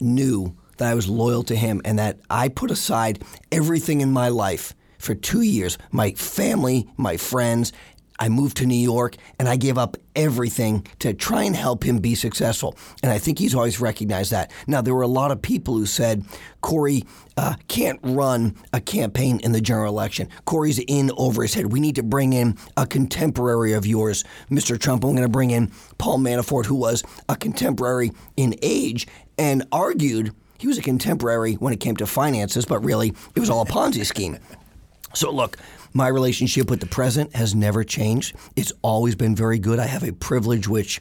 knew 0.00 0.56
that 0.78 0.90
I 0.90 0.94
was 0.94 1.08
loyal 1.08 1.42
to 1.44 1.56
him 1.56 1.80
and 1.84 1.98
that 1.98 2.18
I 2.30 2.48
put 2.48 2.70
aside 2.70 3.22
everything 3.50 4.00
in 4.00 4.12
my 4.12 4.28
life 4.28 4.74
for 4.98 5.14
two 5.14 5.42
years 5.42 5.78
my 5.90 6.12
family, 6.12 6.88
my 6.96 7.16
friends. 7.16 7.72
I 8.18 8.28
moved 8.28 8.58
to 8.58 8.66
New 8.66 8.74
York 8.74 9.16
and 9.40 9.48
I 9.48 9.56
gave 9.56 9.76
up 9.76 9.96
everything 10.14 10.86
to 11.00 11.12
try 11.12 11.42
and 11.42 11.56
help 11.56 11.82
him 11.82 11.98
be 11.98 12.14
successful. 12.14 12.76
And 13.02 13.10
I 13.10 13.18
think 13.18 13.38
he's 13.38 13.52
always 13.52 13.80
recognized 13.80 14.30
that. 14.30 14.52
Now, 14.68 14.80
there 14.80 14.94
were 14.94 15.02
a 15.02 15.08
lot 15.08 15.32
of 15.32 15.42
people 15.42 15.74
who 15.74 15.86
said 15.86 16.24
Corey 16.60 17.04
uh, 17.36 17.54
can't 17.66 17.98
run 18.02 18.54
a 18.72 18.80
campaign 18.80 19.40
in 19.42 19.50
the 19.50 19.60
general 19.60 19.92
election. 19.92 20.28
Corey's 20.44 20.78
in 20.78 21.10
over 21.16 21.42
his 21.42 21.54
head. 21.54 21.72
We 21.72 21.80
need 21.80 21.96
to 21.96 22.04
bring 22.04 22.32
in 22.32 22.56
a 22.76 22.86
contemporary 22.86 23.72
of 23.72 23.86
yours, 23.86 24.22
Mr. 24.52 24.78
Trump. 24.78 25.02
I'm 25.02 25.16
going 25.16 25.22
to 25.22 25.28
bring 25.28 25.50
in 25.50 25.72
Paul 25.98 26.18
Manafort, 26.18 26.66
who 26.66 26.76
was 26.76 27.02
a 27.28 27.34
contemporary 27.34 28.12
in 28.36 28.54
age 28.62 29.08
and 29.36 29.66
argued 29.72 30.32
he 30.62 30.68
was 30.68 30.78
a 30.78 30.82
contemporary 30.82 31.54
when 31.54 31.72
it 31.72 31.80
came 31.80 31.96
to 31.96 32.06
finances, 32.06 32.64
but 32.64 32.84
really 32.84 33.12
it 33.34 33.40
was 33.40 33.50
all 33.50 33.62
a 33.62 33.66
Ponzi 33.66 34.06
scheme. 34.06 34.38
So, 35.12 35.32
look, 35.32 35.56
my 35.92 36.06
relationship 36.06 36.70
with 36.70 36.78
the 36.78 36.86
president 36.86 37.34
has 37.34 37.52
never 37.52 37.82
changed. 37.82 38.36
It's 38.54 38.72
always 38.80 39.16
been 39.16 39.34
very 39.34 39.58
good. 39.58 39.80
I 39.80 39.86
have 39.86 40.04
a 40.04 40.12
privilege 40.12 40.68
which 40.68 41.00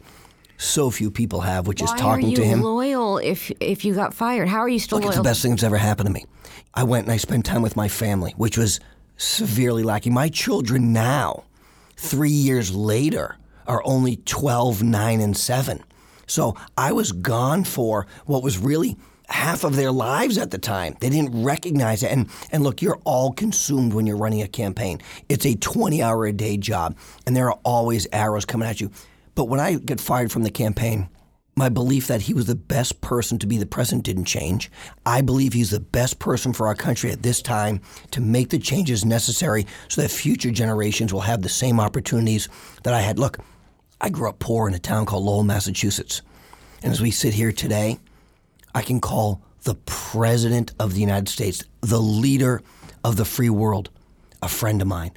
so 0.58 0.90
few 0.90 1.12
people 1.12 1.42
have, 1.42 1.68
which 1.68 1.80
is 1.80 1.92
Why 1.92 1.98
talking 1.98 2.26
are 2.26 2.30
you 2.30 2.36
to 2.38 2.44
him. 2.44 2.62
loyal 2.64 3.20
if 3.20 3.52
if 3.60 3.86
you 3.86 3.94
got 3.94 4.16
fired? 4.16 4.48
How 4.50 4.58
are 4.62 4.68
you 4.68 4.80
still 4.80 4.98
Look, 4.98 5.06
it's 5.06 5.16
loyal? 5.16 5.24
the 5.24 5.30
best 5.30 5.44
thing 5.44 5.52
that's 5.52 5.62
ever 5.62 5.78
happened 5.78 6.08
to 6.08 6.14
me. 6.14 6.26
I 6.74 6.84
went 6.84 7.06
and 7.06 7.14
I 7.14 7.18
spent 7.18 7.46
time 7.46 7.62
with 7.62 7.76
my 7.76 7.88
family, 7.88 8.34
which 8.38 8.58
was 8.58 8.80
severely 9.18 9.84
lacking. 9.84 10.12
My 10.12 10.30
children 10.30 10.92
now, 10.92 11.44
three 11.98 12.32
years 12.32 12.74
later, 12.74 13.38
are 13.68 13.84
only 13.86 14.16
12, 14.26 14.82
9, 14.82 15.22
and 15.22 15.38
7. 15.38 15.84
So 16.26 16.56
I 16.76 16.94
was 16.94 17.12
gone 17.12 17.64
for 17.64 18.08
what 18.26 18.42
was 18.42 18.58
really 18.58 18.98
half 19.32 19.64
of 19.64 19.76
their 19.76 19.92
lives 19.92 20.38
at 20.38 20.52
the 20.52 20.58
time. 20.58 20.96
They 21.00 21.10
didn't 21.10 21.44
recognize 21.44 22.04
it. 22.04 22.12
And, 22.12 22.30
and 22.52 22.64
look, 22.64 22.82
you're 22.82 23.00
all 23.06 23.32
consumed 23.32 23.94
when 23.94 24.06
you're 24.06 24.18
running 24.18 24.42
a 24.42 24.48
campaign. 24.48 25.02
It's 25.30 25.46
a 25.46 25.56
20 25.56 26.02
hour 26.02 26.26
a 26.26 26.34
day 26.34 26.58
job, 26.58 26.98
and 27.26 27.36
there 27.36 27.48
are 27.50 27.60
always 27.64 28.08
arrows 28.12 28.46
coming 28.46 28.68
at 28.68 28.82
you. 28.82 28.92
But 29.36 29.46
when 29.46 29.60
I 29.60 29.76
get 29.76 30.02
fired 30.02 30.32
from 30.32 30.44
the 30.44 30.52
campaign, 30.52 31.10
my 31.56 31.70
belief 31.70 32.08
that 32.08 32.22
he 32.22 32.34
was 32.34 32.48
the 32.48 32.56
best 32.56 33.02
person 33.02 33.38
to 33.40 33.48
be 33.48 33.58
the 33.58 33.66
president 33.66 34.06
didn't 34.06 34.26
change. 34.26 34.72
I 35.06 35.22
believe 35.22 35.54
he's 35.54 35.72
the 35.72 35.80
best 35.80 36.18
person 36.20 36.54
for 36.54 36.68
our 36.68 36.76
country 36.76 37.12
at 37.12 37.24
this 37.24 37.42
time 37.42 37.82
to 38.12 38.22
make 38.22 38.50
the 38.50 38.60
changes 38.60 39.04
necessary 39.04 39.68
so 39.90 40.02
that 40.02 40.10
future 40.10 40.52
generations 40.52 41.14
will 41.14 41.22
have 41.22 41.42
the 41.42 41.50
same 41.50 41.80
opportunities 41.80 42.48
that 42.84 42.94
I 42.94 43.02
had. 43.02 43.20
Look, 43.20 43.38
I 44.00 44.10
grew 44.10 44.30
up 44.30 44.40
poor 44.40 44.68
in 44.68 44.74
a 44.74 44.80
town 44.80 45.06
called 45.06 45.24
Lowell, 45.24 45.44
Massachusetts. 45.44 46.22
And 46.82 46.92
as 46.92 47.02
we 47.02 47.12
sit 47.12 47.34
here 47.34 47.52
today, 47.52 48.00
I 48.74 48.82
can 48.82 49.00
call 49.00 49.42
the 49.64 49.76
President 49.76 50.74
of 50.80 50.94
the 50.94 51.02
United 51.02 51.30
States, 51.30 51.64
the 51.82 52.00
leader 52.00 52.62
of 53.04 53.16
the 53.18 53.26
free 53.26 53.50
world, 53.50 53.90
a 54.42 54.48
friend 54.48 54.82
of 54.82 54.88
mine. 54.88 55.12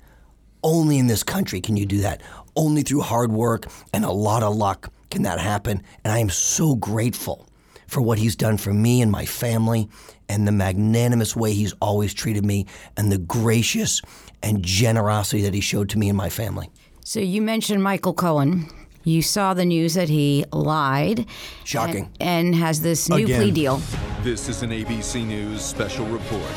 Only 0.62 0.98
in 0.98 1.06
this 1.06 1.22
country 1.22 1.60
can 1.60 1.76
you 1.76 1.86
do 1.86 1.98
that. 1.98 2.22
Only 2.56 2.82
through 2.82 3.02
hard 3.02 3.32
work 3.32 3.66
and 3.92 4.04
a 4.04 4.10
lot 4.10 4.42
of 4.42 4.54
luck 4.56 4.92
can 5.10 5.22
that 5.22 5.38
happen. 5.38 5.82
And 6.04 6.12
I 6.12 6.18
am 6.18 6.30
so 6.30 6.74
grateful 6.74 7.46
for 7.86 8.00
what 8.00 8.18
he's 8.18 8.34
done 8.36 8.56
for 8.56 8.72
me 8.72 9.02
and 9.02 9.12
my 9.12 9.26
family 9.26 9.88
and 10.28 10.48
the 10.48 10.52
magnanimous 10.52 11.36
way 11.36 11.52
he's 11.52 11.74
always 11.80 12.14
treated 12.14 12.44
me 12.44 12.66
and 12.96 13.12
the 13.12 13.18
gracious 13.18 14.00
and 14.42 14.62
generosity 14.62 15.42
that 15.42 15.54
he 15.54 15.60
showed 15.60 15.90
to 15.90 15.98
me 15.98 16.08
and 16.08 16.16
my 16.16 16.30
family. 16.30 16.70
so 17.04 17.20
you 17.20 17.42
mentioned 17.42 17.82
Michael 17.82 18.14
Cohen. 18.14 18.68
You 19.06 19.20
saw 19.20 19.52
the 19.52 19.66
news 19.66 19.94
that 19.94 20.08
he 20.08 20.46
lied. 20.50 21.26
Shocking. 21.64 22.10
And, 22.20 22.46
and 22.46 22.54
has 22.54 22.80
this 22.80 23.08
new 23.10 23.24
Again. 23.24 23.40
plea 23.40 23.50
deal. 23.50 23.82
This 24.22 24.48
is 24.48 24.62
an 24.62 24.70
ABC 24.70 25.26
News 25.26 25.60
special 25.60 26.06
report. 26.06 26.50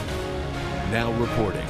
Now 0.89 1.11
reporting, 1.13 1.65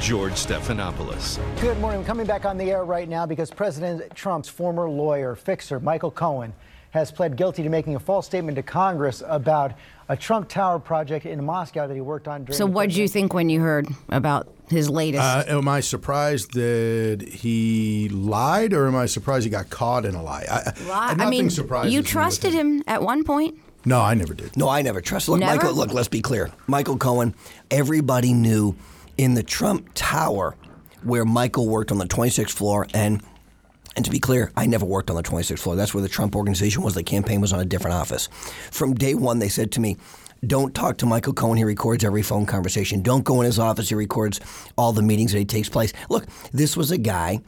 George 0.00 0.32
Stephanopoulos. 0.32 1.38
Good 1.60 1.78
morning. 1.80 2.00
I'm 2.00 2.06
coming 2.06 2.24
back 2.24 2.46
on 2.46 2.56
the 2.56 2.70
air 2.70 2.84
right 2.84 3.06
now 3.06 3.26
because 3.26 3.50
President 3.50 4.14
Trump's 4.14 4.48
former 4.48 4.88
lawyer, 4.88 5.36
fixer 5.36 5.78
Michael 5.78 6.10
Cohen, 6.10 6.54
has 6.92 7.12
pled 7.12 7.36
guilty 7.36 7.62
to 7.62 7.68
making 7.68 7.96
a 7.96 8.00
false 8.00 8.24
statement 8.24 8.56
to 8.56 8.62
Congress 8.62 9.22
about 9.26 9.72
a 10.08 10.16
Trump 10.16 10.48
Tower 10.48 10.78
project 10.78 11.26
in 11.26 11.42
Moscow 11.44 11.86
that 11.86 11.94
he 11.94 12.00
worked 12.00 12.28
on 12.28 12.44
during. 12.44 12.56
So 12.56 12.64
what 12.64 12.88
did 12.88 12.96
you 12.96 13.08
think 13.08 13.34
when 13.34 13.50
you 13.50 13.60
heard 13.60 13.86
about 14.08 14.48
his 14.72 14.90
latest? 14.90 15.22
Uh, 15.22 15.44
am 15.46 15.68
I 15.68 15.80
surprised 15.80 16.54
that 16.54 17.24
he 17.26 18.08
lied, 18.08 18.72
or 18.72 18.88
am 18.88 18.96
I 18.96 19.06
surprised 19.06 19.44
he 19.44 19.50
got 19.50 19.70
caught 19.70 20.04
in 20.04 20.14
a 20.14 20.22
lie? 20.22 20.44
I, 20.50 20.72
Lie- 20.88 21.14
I 21.18 21.30
mean, 21.30 21.50
surprises 21.50 21.92
you 21.92 21.98
me 21.98 22.02
with 22.02 22.08
trusted 22.10 22.52
him 22.52 22.82
at 22.86 23.02
one 23.02 23.22
point. 23.22 23.58
No, 23.84 24.00
I 24.00 24.14
never 24.14 24.34
did. 24.34 24.56
No, 24.56 24.68
I 24.68 24.82
never 24.82 25.00
trust. 25.00 25.28
Look, 25.28 25.40
Never? 25.40 25.56
Michael. 25.56 25.74
Look, 25.74 25.92
let's 25.92 26.08
be 26.08 26.20
clear. 26.20 26.50
Michael 26.66 26.96
Cohen. 26.96 27.34
Everybody 27.70 28.32
knew 28.32 28.76
in 29.16 29.34
the 29.34 29.42
Trump 29.42 29.90
Tower 29.94 30.56
where 31.02 31.24
Michael 31.24 31.68
worked 31.68 31.90
on 31.90 31.98
the 31.98 32.06
26th 32.06 32.50
floor, 32.50 32.86
and 32.94 33.22
and 33.94 34.04
to 34.04 34.10
be 34.10 34.20
clear, 34.20 34.52
I 34.56 34.66
never 34.66 34.86
worked 34.86 35.10
on 35.10 35.16
the 35.16 35.22
26th 35.22 35.58
floor. 35.58 35.76
That's 35.76 35.92
where 35.92 36.02
the 36.02 36.08
Trump 36.08 36.34
organization 36.34 36.82
was. 36.82 36.94
The 36.94 37.02
campaign 37.02 37.40
was 37.40 37.52
on 37.52 37.60
a 37.60 37.64
different 37.64 37.94
office. 37.94 38.28
From 38.70 38.94
day 38.94 39.14
one, 39.14 39.38
they 39.38 39.48
said 39.48 39.72
to 39.72 39.80
me. 39.80 39.96
Don't 40.44 40.74
talk 40.74 40.98
to 40.98 41.06
Michael 41.06 41.34
Cohen. 41.34 41.56
He 41.56 41.62
records 41.62 42.02
every 42.02 42.22
phone 42.22 42.46
conversation. 42.46 43.00
Don't 43.00 43.22
go 43.22 43.40
in 43.40 43.46
his 43.46 43.60
office. 43.60 43.90
He 43.90 43.94
records 43.94 44.40
all 44.76 44.92
the 44.92 45.00
meetings 45.00 45.30
that 45.30 45.38
he 45.38 45.44
takes 45.44 45.68
place. 45.68 45.92
Look, 46.08 46.26
this 46.52 46.76
was 46.76 46.90
a 46.90 46.98
guy 46.98 47.38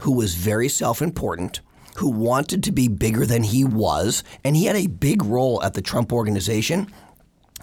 who 0.00 0.12
was 0.12 0.36
very 0.36 0.68
self 0.68 1.02
important, 1.02 1.62
who 1.96 2.10
wanted 2.10 2.62
to 2.62 2.70
be 2.70 2.86
bigger 2.86 3.26
than 3.26 3.42
he 3.42 3.64
was, 3.64 4.22
and 4.44 4.54
he 4.54 4.66
had 4.66 4.76
a 4.76 4.86
big 4.86 5.24
role 5.24 5.60
at 5.64 5.74
the 5.74 5.82
Trump 5.82 6.12
organization. 6.12 6.86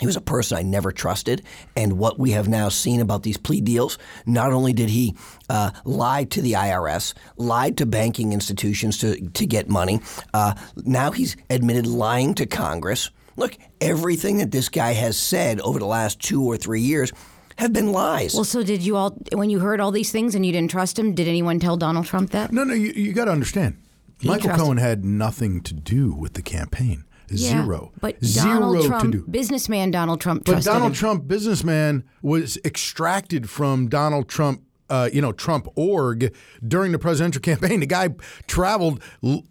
He 0.01 0.07
was 0.07 0.17
a 0.17 0.21
person 0.21 0.57
I 0.57 0.63
never 0.63 0.91
trusted. 0.91 1.43
And 1.75 1.98
what 1.98 2.19
we 2.19 2.31
have 2.31 2.50
now 2.50 2.67
seen 2.67 3.00
about 3.00 3.24
these 3.24 3.38
plea 3.38 3.62
deals, 3.62 3.98
not 4.25 4.51
only 4.51 4.74
did 4.74 4.89
he 4.89 5.15
uh, 5.48 5.71
lie 5.86 6.25
to 6.25 6.41
the 6.41 6.53
IRS, 6.53 7.13
lied 7.38 7.77
to 7.77 7.86
banking 7.86 8.33
institutions 8.33 8.98
to, 8.98 9.29
to 9.29 9.45
get 9.45 9.69
money, 9.69 10.01
uh, 10.33 10.55
now 10.75 11.12
he's 11.12 11.38
admitted 11.50 11.88
lying 11.88 12.33
to 12.33 12.45
Congress. 12.45 13.10
Look, 13.38 13.57
everything 13.79 14.38
that 14.38 14.51
this 14.51 14.69
guy 14.69 14.93
has 14.93 15.17
said 15.17 15.59
over 15.61 15.79
the 15.79 15.85
last 15.85 16.19
two 16.19 16.43
or 16.43 16.57
three 16.57 16.81
years 16.81 17.11
have 17.57 17.73
been 17.73 17.91
lies. 17.91 18.33
Well, 18.33 18.43
so 18.43 18.63
did 18.63 18.81
you 18.81 18.95
all 18.97 19.17
when 19.33 19.50
you 19.50 19.59
heard 19.59 19.79
all 19.79 19.91
these 19.91 20.11
things 20.11 20.35
and 20.35 20.45
you 20.45 20.51
didn't 20.51 20.71
trust 20.71 20.97
him? 20.97 21.13
Did 21.13 21.27
anyone 21.27 21.59
tell 21.59 21.77
Donald 21.77 22.05
Trump 22.05 22.31
that? 22.31 22.51
No, 22.51 22.63
no, 22.63 22.73
you, 22.73 22.91
you 22.91 23.13
got 23.13 23.25
to 23.25 23.31
understand. 23.31 23.77
Michael 24.23 24.45
trusted- 24.50 24.63
Cohen 24.65 24.77
had 24.77 25.03
nothing 25.05 25.61
to 25.61 25.73
do 25.73 26.13
with 26.13 26.33
the 26.33 26.41
campaign. 26.41 27.05
Yeah, 27.33 27.63
Zero. 27.63 27.93
But 28.01 28.23
Zero 28.25 28.59
Donald 28.59 28.81
to 28.81 28.88
Trump, 28.89 29.11
do. 29.13 29.25
businessman 29.29 29.89
Donald 29.91 30.19
Trump, 30.19 30.43
But 30.45 30.63
Donald 30.65 30.91
him. 30.91 30.95
Trump, 30.95 31.27
businessman, 31.29 32.03
was 32.21 32.57
extracted 32.65 33.50
from 33.50 33.88
Donald 33.88 34.27
Trump. 34.27 34.63
Uh, 34.91 35.10
you 35.13 35.21
know, 35.21 35.31
Trump 35.31 35.67
org 35.75 36.36
during 36.67 36.91
the 36.91 37.00
presidential 37.00 37.41
campaign. 37.51 37.79
The 37.79 37.86
guy 37.86 38.10
traveled 38.45 39.01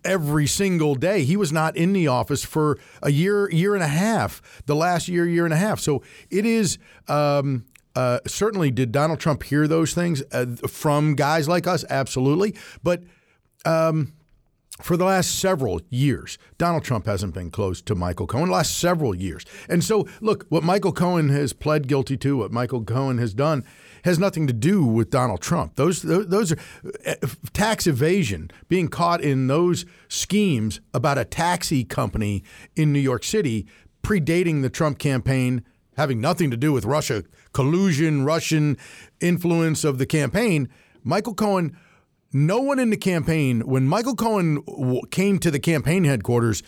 every 0.05 0.47
single 0.47 0.95
day. 0.95 1.25
He 1.25 1.37
was 1.37 1.51
not 1.51 1.77
in 1.77 1.95
the 1.95 2.09
office 2.09 2.45
for 2.45 2.79
a 3.03 3.11
year, 3.11 3.51
year 3.51 3.75
and 3.75 3.83
a 3.83 3.89
half, 3.89 4.63
the 4.67 4.77
last 4.77 5.09
year, 5.09 5.27
year 5.27 5.47
and 5.47 5.55
a 5.55 5.57
half. 5.57 5.81
So 5.81 6.03
it 6.29 6.45
is 6.45 6.77
um, 7.09 7.65
uh, 7.97 8.21
certainly, 8.27 8.71
did 8.71 8.93
Donald 8.93 9.19
Trump 9.19 9.43
hear 9.43 9.67
those 9.67 9.95
things 9.95 10.23
uh, 10.33 10.47
from 10.69 11.15
guys 11.15 11.49
like 11.49 11.67
us? 11.67 11.85
Absolutely. 11.91 12.55
But 12.83 13.03
for 14.83 14.97
the 14.97 15.05
last 15.05 15.39
several 15.39 15.81
years. 15.91 16.39
Donald 16.59 16.85
Trump 16.85 17.07
hasn't 17.07 17.35
been 17.35 17.51
close 17.51 17.81
to 17.83 17.95
Michael 17.95 18.27
Cohen 18.27 18.47
the 18.47 18.55
last 18.55 18.79
several 18.79 19.15
years. 19.15 19.45
And 19.69 19.83
so, 19.85 20.09
look, 20.21 20.47
what 20.49 20.63
Michael 20.63 20.93
Cohen 20.93 21.29
has 21.31 21.53
pled 21.53 21.87
guilty 21.89 22.17
to, 22.19 22.39
what 22.39 22.53
Michael 22.53 22.85
Cohen 22.85 23.19
has 23.19 23.35
done, 23.35 23.65
has 24.05 24.19
nothing 24.19 24.47
to 24.47 24.53
do 24.53 24.85
with 24.85 25.11
Donald 25.11 25.41
Trump. 25.41 25.77
Those 25.77 26.03
those 26.03 26.53
are 26.53 26.59
uh, 27.07 27.15
tax 27.53 27.87
evasion, 27.87 28.51
being 28.69 28.89
caught 28.89 29.21
in 29.21 29.47
those 29.47 29.85
schemes 30.09 30.81
about 30.95 31.19
a 31.19 31.25
taxi 31.25 31.85
company 31.85 32.43
in 32.77 32.93
New 32.93 33.01
York 33.01 33.25
City 33.25 33.67
predating 34.03 34.63
the 34.63 34.71
Trump 34.71 34.99
campaign, 34.99 35.65
having 35.97 36.21
nothing 36.21 36.51
to 36.51 36.57
do 36.57 36.73
with 36.73 36.85
Russia 36.85 37.25
collusion, 37.53 38.25
Russian 38.25 38.77
influence 39.21 39.85
of 39.85 39.99
the 39.99 40.07
campaign. 40.07 40.69
Michael 41.03 41.35
Cohen 41.35 41.77
no 42.33 42.61
one 42.61 42.79
in 42.79 42.91
the 42.91 42.97
campaign, 42.97 43.61
when 43.61 43.87
Michael 43.87 44.15
Cohen 44.15 44.63
came 45.11 45.39
to 45.41 45.51
the 45.51 45.59
campaign 45.59 46.05
headquarters, 46.05 46.63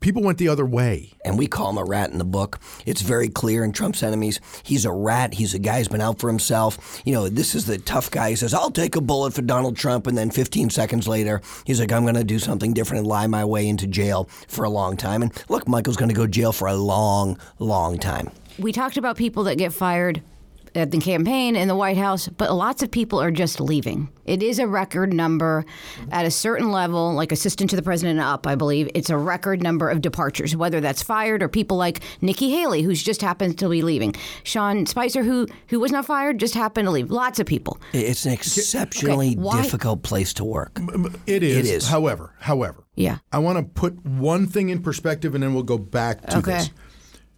people 0.00 0.22
went 0.22 0.38
the 0.38 0.48
other 0.48 0.66
way. 0.66 1.12
And 1.24 1.38
we 1.38 1.46
call 1.46 1.70
him 1.70 1.78
a 1.78 1.84
rat 1.84 2.10
in 2.10 2.18
the 2.18 2.24
book. 2.24 2.58
It's 2.84 3.02
very 3.02 3.28
clear 3.28 3.64
in 3.64 3.72
Trump's 3.72 4.02
enemies. 4.02 4.40
He's 4.62 4.84
a 4.84 4.92
rat. 4.92 5.34
He's 5.34 5.54
a 5.54 5.58
guy 5.58 5.78
who's 5.78 5.88
been 5.88 6.00
out 6.00 6.18
for 6.18 6.28
himself. 6.28 7.00
You 7.04 7.14
know, 7.14 7.28
this 7.28 7.54
is 7.54 7.66
the 7.66 7.78
tough 7.78 8.10
guy. 8.10 8.30
He 8.30 8.36
says, 8.36 8.54
I'll 8.54 8.70
take 8.70 8.96
a 8.96 9.00
bullet 9.00 9.34
for 9.34 9.42
Donald 9.42 9.76
Trump. 9.76 10.06
And 10.06 10.16
then 10.16 10.30
15 10.30 10.70
seconds 10.70 11.06
later, 11.06 11.40
he's 11.64 11.80
like, 11.80 11.92
I'm 11.92 12.02
going 12.02 12.14
to 12.14 12.24
do 12.24 12.38
something 12.38 12.72
different 12.72 13.00
and 13.00 13.06
lie 13.08 13.26
my 13.26 13.44
way 13.44 13.68
into 13.68 13.86
jail 13.86 14.28
for 14.48 14.64
a 14.64 14.70
long 14.70 14.96
time. 14.96 15.22
And 15.22 15.44
look, 15.48 15.68
Michael's 15.68 15.96
going 15.96 16.10
to 16.10 16.14
go 16.14 16.26
jail 16.26 16.52
for 16.52 16.68
a 16.68 16.74
long, 16.74 17.38
long 17.58 17.98
time. 17.98 18.30
We 18.58 18.72
talked 18.72 18.96
about 18.96 19.16
people 19.16 19.44
that 19.44 19.56
get 19.56 19.72
fired 19.72 20.22
at 20.74 20.90
the 20.90 20.98
campaign 20.98 21.56
in 21.56 21.68
the 21.68 21.76
White 21.76 21.96
House, 21.96 22.28
but 22.28 22.52
lots 22.52 22.82
of 22.82 22.90
people 22.90 23.20
are 23.20 23.30
just 23.30 23.60
leaving. 23.60 24.08
It 24.24 24.42
is 24.42 24.58
a 24.58 24.66
record 24.66 25.12
number 25.12 25.64
at 26.10 26.26
a 26.26 26.30
certain 26.30 26.70
level, 26.70 27.14
like 27.14 27.32
assistant 27.32 27.70
to 27.70 27.76
the 27.76 27.82
president 27.82 28.20
up, 28.20 28.46
I 28.46 28.54
believe. 28.54 28.90
It's 28.94 29.10
a 29.10 29.16
record 29.16 29.62
number 29.62 29.88
of 29.88 30.02
departures, 30.02 30.54
whether 30.54 30.80
that's 30.80 31.02
fired 31.02 31.42
or 31.42 31.48
people 31.48 31.76
like 31.76 32.00
Nikki 32.20 32.50
Haley, 32.50 32.82
who's 32.82 33.02
just 33.02 33.22
happened 33.22 33.58
to 33.58 33.68
be 33.68 33.82
leaving. 33.82 34.14
Sean 34.42 34.84
Spicer, 34.86 35.22
who 35.22 35.46
who 35.68 35.80
was 35.80 35.92
not 35.92 36.04
fired, 36.04 36.38
just 36.38 36.54
happened 36.54 36.86
to 36.86 36.90
leave. 36.90 37.10
Lots 37.10 37.40
of 37.40 37.46
people. 37.46 37.80
It's 37.92 38.26
an 38.26 38.32
exceptionally 38.32 39.36
okay, 39.38 39.62
difficult 39.62 40.02
place 40.02 40.34
to 40.34 40.44
work. 40.44 40.78
It 41.26 41.42
is. 41.42 41.56
It 41.56 41.66
is. 41.66 41.88
However, 41.88 42.34
however, 42.40 42.84
yeah. 42.94 43.18
I 43.32 43.38
want 43.38 43.58
to 43.58 43.64
put 43.64 44.04
one 44.04 44.46
thing 44.46 44.68
in 44.68 44.82
perspective, 44.82 45.34
and 45.34 45.42
then 45.42 45.54
we'll 45.54 45.62
go 45.62 45.78
back 45.78 46.26
to 46.26 46.38
okay. 46.38 46.52
this. 46.52 46.70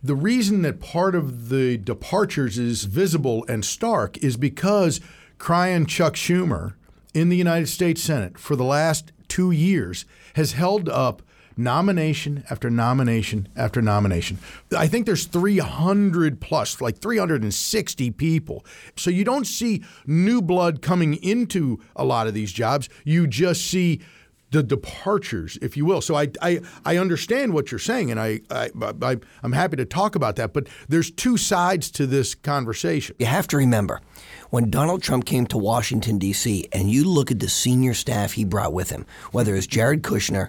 The 0.02 0.14
reason 0.14 0.62
that 0.62 0.80
part 0.80 1.14
of 1.14 1.50
the 1.50 1.76
departures 1.76 2.59
is 2.59 2.85
visible 2.85 3.45
and 3.49 3.62
stark 3.62 4.16
is 4.19 4.38
because 4.38 4.99
crying 5.37 5.85
Chuck 5.85 6.14
Schumer 6.14 6.75
in 7.12 7.28
the 7.28 7.37
United 7.37 7.66
States 7.66 8.02
Senate 8.02 8.38
for 8.38 8.57
the 8.57 8.64
last 8.64 9.12
two 9.28 9.50
years 9.50 10.07
has 10.37 10.52
held 10.52 10.88
up 10.88 11.21
nomination 11.54 12.45
after 12.49 12.71
nomination 12.71 13.47
after 13.54 13.83
nomination. 13.83 14.38
I 14.75 14.87
think 14.87 15.04
there's 15.04 15.26
300 15.26 16.40
plus, 16.40 16.80
like 16.80 16.99
360 16.99 18.11
people. 18.12 18.64
So 18.97 19.11
you 19.11 19.25
don't 19.25 19.47
see 19.47 19.85
new 20.07 20.40
blood 20.40 20.80
coming 20.80 21.14
into 21.23 21.78
a 21.95 22.04
lot 22.04 22.26
of 22.26 22.33
these 22.33 22.52
jobs. 22.52 22.88
You 23.04 23.26
just 23.26 23.66
see 23.66 24.00
the 24.50 24.62
departures, 24.62 25.59
if 25.62 25.76
you 25.76 25.85
will. 25.85 26.00
So 26.00 26.16
I, 26.16 26.28
I, 26.42 26.61
I 26.85 26.97
understand 26.97 27.54
what 27.54 27.71
you're 27.71 27.78
saying, 27.78 28.11
and 28.11 28.19
I, 28.19 28.40
I, 28.50 28.71
I, 29.02 29.16
I'm 29.42 29.52
happy 29.52 29.76
to 29.76 29.85
talk 29.85 30.14
about 30.14 30.37
that. 30.37 30.52
But 30.52 30.69
there's 30.88 31.11
two 31.11 31.37
sides 31.37 31.90
to 31.92 32.07
this 32.07 32.35
conversation. 32.35 33.14
You 33.19 33.26
have 33.26 33.47
to 33.49 33.57
remember 33.57 34.00
when 34.50 34.71
Donald 34.71 35.02
Trump 35.02 35.25
came 35.25 35.47
to 35.47 35.59
Washington, 35.59 36.19
D.C., 36.19 36.69
and 36.73 36.90
you 36.90 37.04
look 37.04 37.30
at 37.30 37.38
the 37.38 37.49
senior 37.49 37.95
staff 37.95 38.33
he 38.33 38.45
brought 38.45 38.73
with 38.73 38.90
him, 38.90 39.07
whether 39.30 39.54
it's 39.54 39.66
Jared 39.66 40.02
Kushner, 40.02 40.49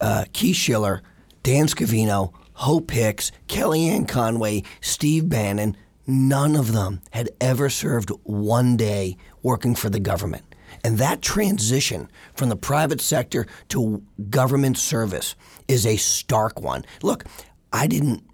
uh, 0.00 0.24
Keith 0.32 0.56
Schiller, 0.56 1.02
Dan 1.42 1.66
Scavino, 1.66 2.32
Hope 2.52 2.90
Hicks, 2.90 3.32
Kellyanne 3.48 4.06
Conway, 4.06 4.64
Steve 4.82 5.30
Bannon, 5.30 5.76
none 6.06 6.56
of 6.56 6.72
them 6.72 7.00
had 7.12 7.30
ever 7.40 7.70
served 7.70 8.10
one 8.24 8.76
day 8.76 9.16
working 9.42 9.74
for 9.74 9.88
the 9.88 10.00
government. 10.00 10.44
And 10.82 10.98
that 10.98 11.22
transition 11.22 12.08
from 12.34 12.48
the 12.48 12.56
private 12.56 13.00
sector 13.00 13.46
to 13.68 14.02
government 14.30 14.78
service 14.78 15.34
is 15.68 15.86
a 15.86 15.96
stark 15.96 16.60
one. 16.60 16.84
Look, 17.02 17.24
I 17.72 17.86
didn't 17.86 18.24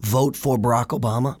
vote 0.00 0.36
for 0.36 0.56
Barack 0.58 0.88
Obama 0.88 1.36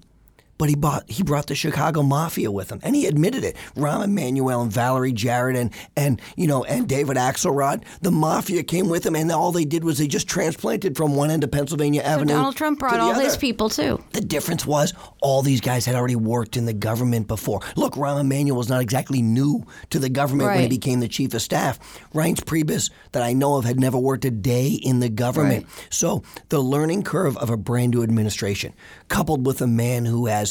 but 0.58 0.68
he 0.68 0.74
bought 0.74 1.08
he 1.08 1.22
brought 1.22 1.46
the 1.46 1.54
Chicago 1.54 2.02
Mafia 2.02 2.50
with 2.50 2.70
him, 2.70 2.80
and 2.82 2.94
he 2.94 3.06
admitted 3.06 3.44
it. 3.44 3.56
Rahm 3.76 4.04
Emanuel 4.04 4.60
and 4.62 4.72
Valerie 4.72 5.12
Jarrett 5.12 5.56
and 5.56 5.72
and 5.96 6.20
you 6.36 6.46
know 6.46 6.64
and 6.64 6.88
David 6.88 7.16
Axelrod, 7.16 7.84
the 8.02 8.10
Mafia 8.10 8.62
came 8.62 8.88
with 8.88 9.06
him, 9.06 9.14
and 9.14 9.30
all 9.30 9.52
they 9.52 9.64
did 9.64 9.84
was 9.84 9.98
they 9.98 10.08
just 10.08 10.28
transplanted 10.28 10.96
from 10.96 11.14
one 11.14 11.30
end 11.30 11.44
of 11.44 11.50
Pennsylvania 11.50 12.02
so 12.02 12.08
Avenue. 12.08 12.34
Donald 12.34 12.56
Trump 12.56 12.78
brought 12.78 13.00
all 13.00 13.12
other. 13.12 13.22
his 13.22 13.36
people 13.36 13.68
too. 13.68 14.02
The 14.12 14.20
difference 14.20 14.66
was 14.66 14.92
all 15.22 15.42
these 15.42 15.60
guys 15.60 15.86
had 15.86 15.94
already 15.94 16.16
worked 16.16 16.56
in 16.56 16.66
the 16.66 16.72
government 16.72 17.28
before. 17.28 17.60
Look, 17.76 17.94
Rahm 17.94 18.20
Emanuel 18.20 18.56
was 18.56 18.68
not 18.68 18.82
exactly 18.82 19.22
new 19.22 19.64
to 19.90 19.98
the 19.98 20.08
government 20.08 20.48
right. 20.48 20.54
when 20.56 20.62
he 20.64 20.68
became 20.68 21.00
the 21.00 21.08
chief 21.08 21.32
of 21.34 21.42
staff. 21.42 21.78
Reince 22.12 22.40
Priebus, 22.44 22.90
that 23.12 23.22
I 23.22 23.32
know 23.32 23.56
of, 23.56 23.64
had 23.64 23.78
never 23.78 23.98
worked 23.98 24.24
a 24.24 24.30
day 24.30 24.68
in 24.68 25.00
the 25.00 25.08
government. 25.08 25.66
Right. 25.66 25.86
So 25.90 26.22
the 26.48 26.60
learning 26.60 27.04
curve 27.04 27.36
of 27.36 27.50
a 27.50 27.56
brand 27.56 27.92
new 27.94 28.02
administration, 28.02 28.74
coupled 29.08 29.46
with 29.46 29.60
a 29.60 29.66
man 29.66 30.04
who 30.04 30.26
has 30.26 30.47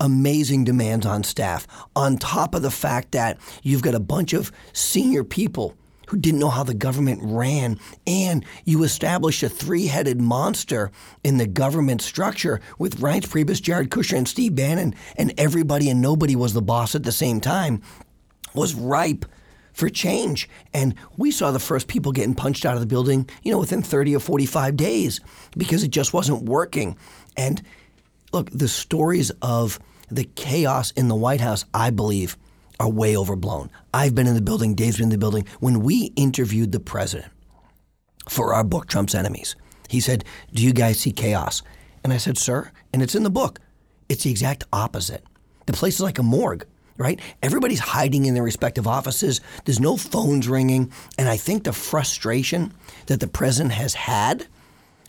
amazing 0.00 0.64
demands 0.64 1.06
on 1.06 1.22
staff, 1.24 1.66
on 1.94 2.18
top 2.18 2.54
of 2.54 2.62
the 2.62 2.70
fact 2.70 3.12
that 3.12 3.38
you've 3.62 3.82
got 3.82 3.94
a 3.94 4.00
bunch 4.00 4.32
of 4.32 4.50
senior 4.72 5.24
people 5.24 5.76
who 6.08 6.18
didn't 6.18 6.40
know 6.40 6.50
how 6.50 6.62
the 6.62 6.74
government 6.74 7.20
ran, 7.22 7.78
and 8.06 8.44
you 8.64 8.82
established 8.82 9.42
a 9.42 9.48
three-headed 9.48 10.20
monster 10.20 10.90
in 11.22 11.38
the 11.38 11.46
government 11.46 12.02
structure 12.02 12.60
with 12.78 13.00
Reince 13.00 13.26
Priebus, 13.26 13.62
Jared 13.62 13.90
Kushner, 13.90 14.18
and 14.18 14.28
Steve 14.28 14.54
Bannon, 14.54 14.94
and 15.16 15.32
everybody 15.38 15.88
and 15.88 16.02
nobody 16.02 16.36
was 16.36 16.52
the 16.52 16.62
boss 16.62 16.94
at 16.94 17.04
the 17.04 17.12
same 17.12 17.40
time, 17.40 17.82
was 18.54 18.74
ripe 18.74 19.24
for 19.72 19.88
change. 19.88 20.48
And 20.72 20.94
we 21.16 21.30
saw 21.30 21.50
the 21.50 21.58
first 21.58 21.88
people 21.88 22.12
getting 22.12 22.34
punched 22.34 22.64
out 22.64 22.74
of 22.74 22.80
the 22.80 22.86
building, 22.86 23.28
you 23.42 23.50
know, 23.52 23.58
within 23.58 23.82
30 23.82 24.14
or 24.14 24.20
45 24.20 24.76
days 24.76 25.20
because 25.56 25.82
it 25.82 25.90
just 25.90 26.12
wasn't 26.12 26.44
working. 26.44 26.96
And 27.36 27.62
look, 28.34 28.50
the 28.50 28.68
stories 28.68 29.30
of 29.40 29.78
the 30.10 30.24
chaos 30.24 30.90
in 30.90 31.08
the 31.08 31.14
White 31.14 31.40
House, 31.40 31.64
I 31.72 31.90
believe, 31.90 32.36
are 32.78 32.90
way 32.90 33.16
overblown. 33.16 33.70
I've 33.94 34.14
been 34.14 34.26
in 34.26 34.34
the 34.34 34.42
building, 34.42 34.74
Dave's 34.74 34.96
been 34.96 35.04
in 35.04 35.10
the 35.10 35.18
building. 35.18 35.46
When 35.60 35.80
we 35.80 36.12
interviewed 36.16 36.72
the 36.72 36.80
president 36.80 37.32
for 38.28 38.52
our 38.52 38.64
book, 38.64 38.88
Trump's 38.88 39.14
Enemies, 39.14 39.56
he 39.88 40.00
said, 40.00 40.24
Do 40.52 40.62
you 40.62 40.72
guys 40.72 40.98
see 40.98 41.12
chaos? 41.12 41.62
And 42.02 42.12
I 42.12 42.18
said, 42.18 42.36
Sir, 42.36 42.70
and 42.92 43.02
it's 43.02 43.14
in 43.14 43.22
the 43.22 43.30
book, 43.30 43.60
it's 44.08 44.24
the 44.24 44.30
exact 44.30 44.64
opposite. 44.72 45.24
The 45.66 45.72
place 45.72 45.94
is 45.94 46.00
like 46.00 46.18
a 46.18 46.22
morgue, 46.22 46.66
right? 46.98 47.20
Everybody's 47.42 47.78
hiding 47.78 48.26
in 48.26 48.34
their 48.34 48.42
respective 48.42 48.86
offices. 48.86 49.40
There's 49.64 49.80
no 49.80 49.96
phones 49.96 50.48
ringing. 50.48 50.92
And 51.16 51.28
I 51.28 51.36
think 51.36 51.64
the 51.64 51.72
frustration 51.72 52.72
that 53.06 53.20
the 53.20 53.28
president 53.28 53.72
has 53.74 53.94
had 53.94 54.46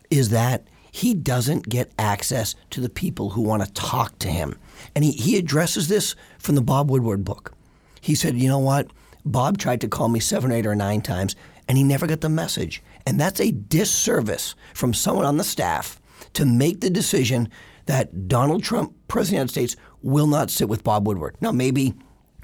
is 0.10 0.30
that 0.30 0.66
he 0.96 1.14
doesn't 1.14 1.68
get 1.68 1.92
access 2.00 2.56
to 2.70 2.80
the 2.80 2.88
people 2.88 3.32
who 3.32 3.42
want 3.42 3.62
to 3.62 3.74
talk 3.74 4.18
to 4.18 4.30
him. 4.30 4.58
And 4.96 5.04
he, 5.04 5.12
he 5.12 5.38
addresses 5.38 5.90
this 5.90 6.16
from 6.40 6.56
the 6.56 6.62
Bob 6.62 6.90
Woodward 6.90 7.26
book. 7.26 7.52
He 8.00 8.16
said, 8.16 8.38
You 8.38 8.48
know 8.48 8.60
what? 8.60 8.88
Bob 9.26 9.58
tried 9.58 9.82
to 9.82 9.90
call 9.90 10.08
me 10.08 10.22
seven, 10.22 10.54
eight, 10.54 10.66
or 10.66 10.74
nine 10.74 11.02
times, 11.02 11.36
and 11.68 11.78
he 11.78 11.84
never 11.84 12.08
got 12.08 12.22
the 12.22 12.30
message. 12.30 12.82
And 13.06 13.20
that's 13.20 13.42
a 13.42 13.52
disservice 13.52 14.56
from 14.74 14.94
someone 14.94 15.26
on 15.26 15.36
the 15.36 15.44
staff 15.44 16.00
to 16.32 16.46
make 16.46 16.80
the 16.80 16.90
decision 16.90 17.50
that 17.88 18.30
Donald 18.30 18.64
Trump, 18.64 18.96
President 19.10 19.50
of 19.50 19.54
the 19.54 19.60
United 19.60 19.72
States, 19.74 19.84
will 20.02 20.28
not 20.28 20.50
sit 20.50 20.70
with 20.70 20.86
Bob 20.86 21.06
Woodward. 21.06 21.36
Now, 21.42 21.52
maybe 21.52 21.94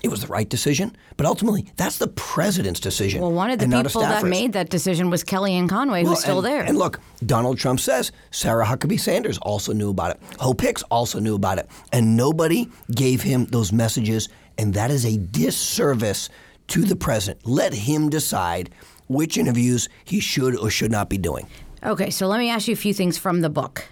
it 0.03 0.09
was 0.09 0.21
the 0.21 0.27
right 0.27 0.47
decision, 0.47 0.95
but 1.17 1.25
ultimately, 1.25 1.67
that's 1.75 1.97
the 1.97 2.07
president's 2.07 2.79
decision. 2.79 3.21
Well, 3.21 3.31
one 3.31 3.51
of 3.51 3.59
the 3.59 3.67
people 3.67 4.01
that 4.01 4.25
made 4.25 4.53
that 4.53 4.69
decision 4.69 5.09
was 5.09 5.23
Kellyanne 5.23 5.69
Conway, 5.69 6.03
well, 6.03 6.13
who's 6.13 6.21
still 6.21 6.39
and, 6.39 6.47
there. 6.47 6.63
And 6.63 6.77
look, 6.77 6.99
Donald 7.25 7.57
Trump 7.57 7.79
says 7.79 8.11
Sarah 8.31 8.65
Huckabee 8.65 8.99
Sanders 8.99 9.37
also 9.39 9.73
knew 9.73 9.89
about 9.89 10.11
it. 10.11 10.19
Hope 10.39 10.61
Hicks 10.61 10.83
also 10.83 11.19
knew 11.19 11.35
about 11.35 11.59
it. 11.59 11.67
And 11.91 12.17
nobody 12.17 12.69
gave 12.93 13.21
him 13.21 13.45
those 13.45 13.71
messages, 13.71 14.29
and 14.57 14.73
that 14.73 14.89
is 14.91 15.05
a 15.05 15.17
disservice 15.17 16.29
to 16.67 16.83
the 16.83 16.95
president. 16.95 17.45
Let 17.45 17.73
him 17.73 18.09
decide 18.09 18.71
which 19.07 19.37
interviews 19.37 19.89
he 20.05 20.19
should 20.19 20.57
or 20.57 20.69
should 20.69 20.91
not 20.91 21.09
be 21.09 21.17
doing. 21.17 21.47
Okay, 21.83 22.09
so 22.09 22.27
let 22.27 22.39
me 22.39 22.49
ask 22.49 22.67
you 22.67 22.73
a 22.73 22.77
few 22.77 22.93
things 22.93 23.17
from 23.17 23.41
the 23.41 23.49
book. 23.49 23.85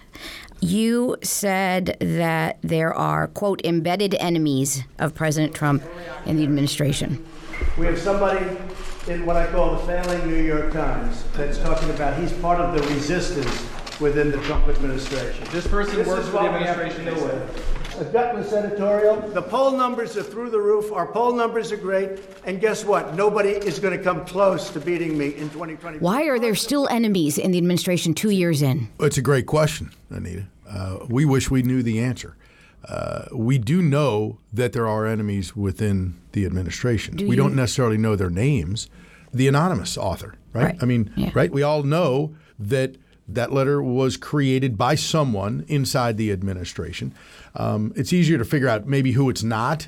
You 0.62 1.16
said 1.24 1.98
that 2.02 2.60
there 2.62 2.94
are, 2.94 3.28
quote, 3.28 3.62
embedded 3.64 4.16
enemies 4.16 4.84
of 4.98 5.16
President 5.16 5.56
Trump 5.56 5.84
in 6.26 6.36
the 6.36 6.44
administration. 6.44 7.26
We 7.78 7.86
have 7.86 7.98
somebody 7.98 8.46
in 9.08 9.26
what 9.26 9.38
I 9.38 9.48
call 9.48 9.78
the 9.78 9.86
failing 9.86 10.28
New 10.28 10.42
York 10.42 10.74
Times 10.74 11.24
that's 11.34 11.58
talking 11.60 11.90
about 11.92 12.20
he's 12.20 12.34
part 12.34 12.60
of 12.60 12.76
the 12.76 12.88
resistance 12.94 13.68
within 14.00 14.32
the 14.32 14.38
Trump 14.40 14.68
administration. 14.68 15.46
This 15.52 15.68
person 15.68 15.98
this 15.98 16.08
works 16.08 16.26
is 16.26 16.30
for 16.32 16.44
the 16.44 16.50
administration. 16.50 17.06
We 17.06 17.12
have 17.12 17.20
to 17.20 17.26
deal 17.28 17.40
with. 17.40 18.08
a 18.08 18.12
gutless 18.14 18.54
editorial. 18.54 19.18
The 19.30 19.42
poll 19.42 19.72
numbers 19.72 20.16
are 20.16 20.24
through 20.24 20.52
the 20.52 20.60
roof. 20.60 20.92
Our 20.92 21.06
poll 21.08 21.34
numbers 21.34 21.72
are 21.72 21.78
great. 21.78 22.20
And 22.46 22.62
guess 22.62 22.86
what? 22.86 23.16
Nobody 23.16 23.50
is 23.50 23.80
going 23.80 23.98
to 23.98 24.04
come 24.04 24.26
close 24.26 24.70
to 24.72 24.80
beating 24.80 25.18
me 25.18 25.36
in 25.36 25.50
2020. 25.50 26.00
Why 26.00 26.24
are 26.24 26.40
there 26.40 26.56
still 26.56 26.88
enemies 26.88 27.38
in 27.38 27.52
the 27.52 27.58
administration 27.58 28.14
two 28.14 28.30
years 28.30 28.62
in? 28.62 28.88
It's 29.00 29.18
a 29.18 29.22
great 29.22 29.46
question, 29.48 29.92
Anita. 30.10 30.46
Uh, 30.70 31.00
we 31.10 31.26
wish 31.26 31.50
we 31.52 31.62
knew 31.62 31.84
the 31.84 32.00
answer. 32.00 32.38
Uh, 32.88 33.26
we 33.34 33.58
do 33.58 33.82
know 33.82 34.38
that 34.54 34.72
there 34.72 34.88
are 34.88 35.06
enemies 35.06 35.56
within 35.56 36.20
the 36.32 36.46
administration. 36.46 37.18
Do 37.18 37.26
we 37.28 37.32
you- 37.36 37.42
don't 37.42 37.56
necessarily 37.56 37.98
know 37.98 38.16
their 38.16 38.30
names. 38.30 38.88
The 39.34 39.48
anonymous 39.48 39.98
author, 39.98 40.36
right? 40.54 40.64
Right. 40.64 40.78
I 40.82 40.86
mean, 40.86 41.12
Yeah. 41.16 41.32
right? 41.36 41.52
We 41.52 41.62
all 41.64 41.84
know 41.84 42.34
that 42.58 42.96
that 43.36 43.52
letter 43.52 43.82
was 43.82 44.18
created 44.18 44.78
by 44.78 44.96
someone 44.96 45.66
inside 45.68 46.18
the 46.18 46.32
administration. 46.32 47.14
Um, 47.56 47.94
it's 47.96 48.14
easier 48.14 48.38
to 48.38 48.46
figure 48.46 48.68
out 48.68 48.88
maybe 48.88 49.14
who 49.14 49.30
it's 49.30 49.44
not 49.44 49.88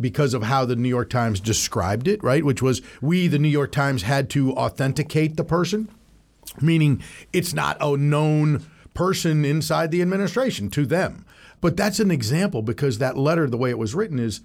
because 0.00 0.32
of 0.32 0.44
how 0.44 0.64
the 0.64 0.76
New 0.76 0.88
York 0.88 1.10
Times 1.10 1.40
described 1.40 2.06
it, 2.06 2.22
right? 2.22 2.44
Which 2.44 2.62
was 2.62 2.82
we, 3.00 3.26
the 3.28 3.38
New 3.38 3.48
York 3.48 3.72
Times, 3.72 4.02
had 4.02 4.30
to 4.30 4.52
authenticate 4.52 5.36
the 5.36 5.44
person 5.44 5.88
meaning 6.60 7.02
it's 7.32 7.54
not 7.54 7.76
a 7.80 7.96
known 7.96 8.64
person 8.94 9.44
inside 9.44 9.90
the 9.90 10.02
administration 10.02 10.68
to 10.70 10.84
them. 10.84 11.24
But 11.60 11.76
that's 11.76 12.00
an 12.00 12.10
example 12.10 12.60
because 12.62 12.98
that 12.98 13.16
letter, 13.16 13.48
the 13.48 13.56
way 13.56 13.70
it 13.70 13.78
was 13.78 13.94
written, 13.94 14.18
is 14.18 14.40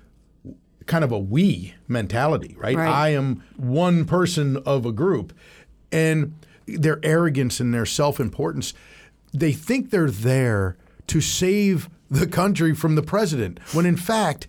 kind 0.85 1.03
of 1.03 1.11
a 1.11 1.19
we 1.19 1.73
mentality, 1.87 2.55
right? 2.57 2.77
Right. 2.77 2.87
I 2.87 3.09
am 3.09 3.43
one 3.57 4.05
person 4.05 4.57
of 4.57 4.85
a 4.85 4.91
group. 4.91 5.33
And 5.91 6.35
their 6.67 6.99
arrogance 7.03 7.59
and 7.59 7.73
their 7.73 7.85
self 7.85 8.19
importance, 8.19 8.73
they 9.33 9.51
think 9.53 9.89
they're 9.89 10.11
there 10.11 10.77
to 11.07 11.21
save 11.21 11.89
the 12.09 12.27
country 12.27 12.73
from 12.73 12.95
the 12.95 13.01
president, 13.01 13.59
when 13.73 13.85
in 13.85 13.97
fact, 13.97 14.47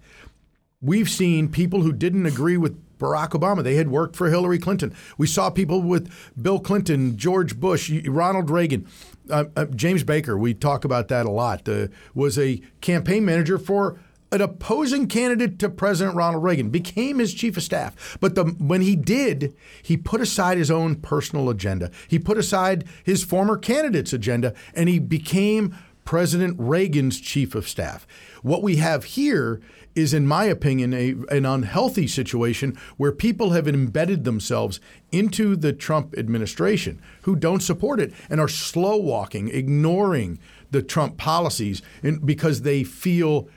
We've 0.81 1.11
seen 1.11 1.49
people 1.49 1.83
who 1.83 1.93
didn't 1.93 2.27
agree 2.27 2.57
with 2.57 2.79
Barack 2.99 3.31
Obama. 3.31 3.65
They 3.65 3.75
had 3.75 3.89
worked 3.89 4.15
for 4.15 4.31
Hillary 4.31 4.61
Clinton. 4.61 4.95
We 5.17 5.27
saw 5.27 5.51
people 5.51 5.83
with 5.83 6.13
Bill 6.41 6.61
Clinton, 6.61 7.17
George 7.17 7.59
Bush, 7.59 7.91
Ronald 8.07 8.49
Reagan, 8.49 8.87
uh, 9.29 9.47
uh, 9.57 9.65
James 9.67 10.05
Baker. 10.05 10.39
We 10.39 10.55
talk 10.55 10.85
about 10.85 11.09
that 11.09 11.27
a 11.27 11.31
lot. 11.31 11.69
Uh, 11.69 11.89
was 12.15 12.39
a 12.39 12.63
campaign 12.81 13.25
manager 13.25 13.59
for 13.59 13.99
an 14.31 14.41
opposing 14.41 15.07
candidate 15.07 15.59
to 15.59 15.69
President 15.69 16.17
Ronald 16.17 16.45
Reagan. 16.45 16.71
Became 16.71 17.19
his 17.19 17.35
chief 17.35 17.57
of 17.57 17.63
staff. 17.63 18.19
But 18.21 18.35
the, 18.35 18.45
when 18.45 18.83
he 18.83 18.97
did, 18.97 19.55
he 19.83 19.97
put 19.97 20.21
aside 20.21 20.59
his 20.59 20.71
own 20.71 20.97
personal 20.97 21.49
agenda. 21.49 21.91
He 22.07 22.19
put 22.19 22.39
aside 22.39 22.85
his 23.03 23.25
former 23.25 23.57
candidate's 23.57 24.13
agenda, 24.13 24.55
and 24.75 24.89
he 24.89 24.99
became 24.99 25.77
President 26.05 26.57
Reagan's 26.59 27.21
chief 27.21 27.55
of 27.55 27.69
staff. 27.69 28.07
What 28.43 28.63
we 28.63 28.77
have 28.77 29.05
here 29.05 29.61
is, 29.95 30.15
in 30.15 30.27
my 30.27 30.45
opinion, 30.45 30.95
a, 30.95 31.15
an 31.35 31.45
unhealthy 31.45 32.07
situation 32.07 32.79
where 32.97 33.13
people 33.13 33.51
have 33.51 33.69
embedded 33.69 34.25
themselves 34.25 34.81
into 35.11 35.57
the 35.57 35.73
Trump 35.73 36.15
administration 36.17 37.03
who 37.23 37.37
don't 37.37 37.63
support 37.63 38.01
it 38.01 38.13
and 38.31 38.41
are 38.41 38.49
slow 38.49 38.97
walking, 38.97 39.49
ignoring 39.49 40.39
the 40.71 40.83
Trump 40.83 41.17
policies 41.17 41.83
and, 42.03 42.25
because 42.25 42.63
they 42.63 42.85
feel 42.85 43.49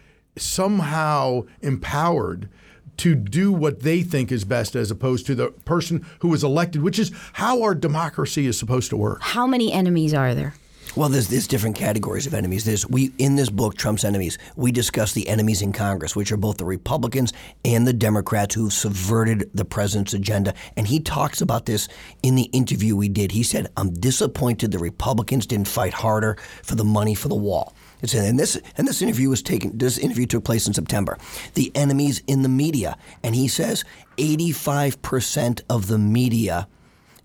somehow 0.41 1.43
empowered 1.61 2.49
to 2.97 3.15
do 3.15 3.51
what 3.51 3.81
they 3.81 4.03
think 4.03 4.31
is 4.31 4.43
best 4.43 4.75
as 4.75 4.91
opposed 4.91 5.25
to 5.25 5.33
the 5.33 5.49
person 5.65 6.05
who 6.19 6.27
was 6.27 6.43
elected, 6.43 6.83
which 6.83 6.99
is 6.99 7.11
how 7.33 7.63
our 7.63 7.73
democracy 7.73 8.45
is 8.45 8.59
supposed 8.59 8.89
to 8.91 8.97
work. 8.97 9.21
How 9.21 9.47
many 9.47 9.73
enemies 9.73 10.13
are 10.13 10.35
there? 10.35 10.53
Well, 10.95 11.07
there's, 11.07 11.29
there's 11.29 11.47
different 11.47 11.77
categories 11.77 12.27
of 12.27 12.33
enemies. 12.33 12.65
There's 12.65 12.85
we 12.85 13.13
in 13.17 13.37
this 13.37 13.49
book, 13.49 13.75
Trump's 13.75 14.03
enemies. 14.03 14.37
We 14.57 14.73
discuss 14.73 15.13
the 15.13 15.29
enemies 15.29 15.61
in 15.61 15.71
Congress, 15.71 16.17
which 16.17 16.33
are 16.33 16.37
both 16.37 16.57
the 16.57 16.65
Republicans 16.65 17.31
and 17.63 17.87
the 17.87 17.93
Democrats 17.93 18.55
who've 18.55 18.73
subverted 18.73 19.49
the 19.53 19.63
president's 19.63 20.13
agenda. 20.13 20.53
And 20.75 20.85
he 20.85 20.99
talks 20.99 21.39
about 21.39 21.65
this 21.65 21.87
in 22.23 22.35
the 22.35 22.49
interview 22.51 22.97
we 22.97 23.07
did. 23.07 23.31
He 23.31 23.43
said, 23.43 23.71
"I'm 23.77 23.93
disappointed 23.93 24.71
the 24.71 24.79
Republicans 24.79 25.45
didn't 25.45 25.69
fight 25.69 25.93
harder 25.93 26.37
for 26.61 26.75
the 26.75 26.83
money 26.83 27.15
for 27.15 27.29
the 27.29 27.35
wall." 27.35 27.73
It's, 28.01 28.13
and 28.13 28.39
this 28.39 28.59
and 28.77 28.87
this 28.87 29.01
interview 29.01 29.29
was 29.29 29.41
taken. 29.41 29.77
This 29.77 29.97
interview 29.97 30.25
took 30.25 30.43
place 30.43 30.67
in 30.67 30.73
September. 30.73 31.17
The 31.53 31.71
enemies 31.75 32.23
in 32.27 32.41
the 32.41 32.49
media, 32.49 32.97
and 33.23 33.35
he 33.35 33.47
says, 33.47 33.83
85 34.17 35.01
percent 35.01 35.61
of 35.69 35.87
the 35.87 35.97
media 35.97 36.67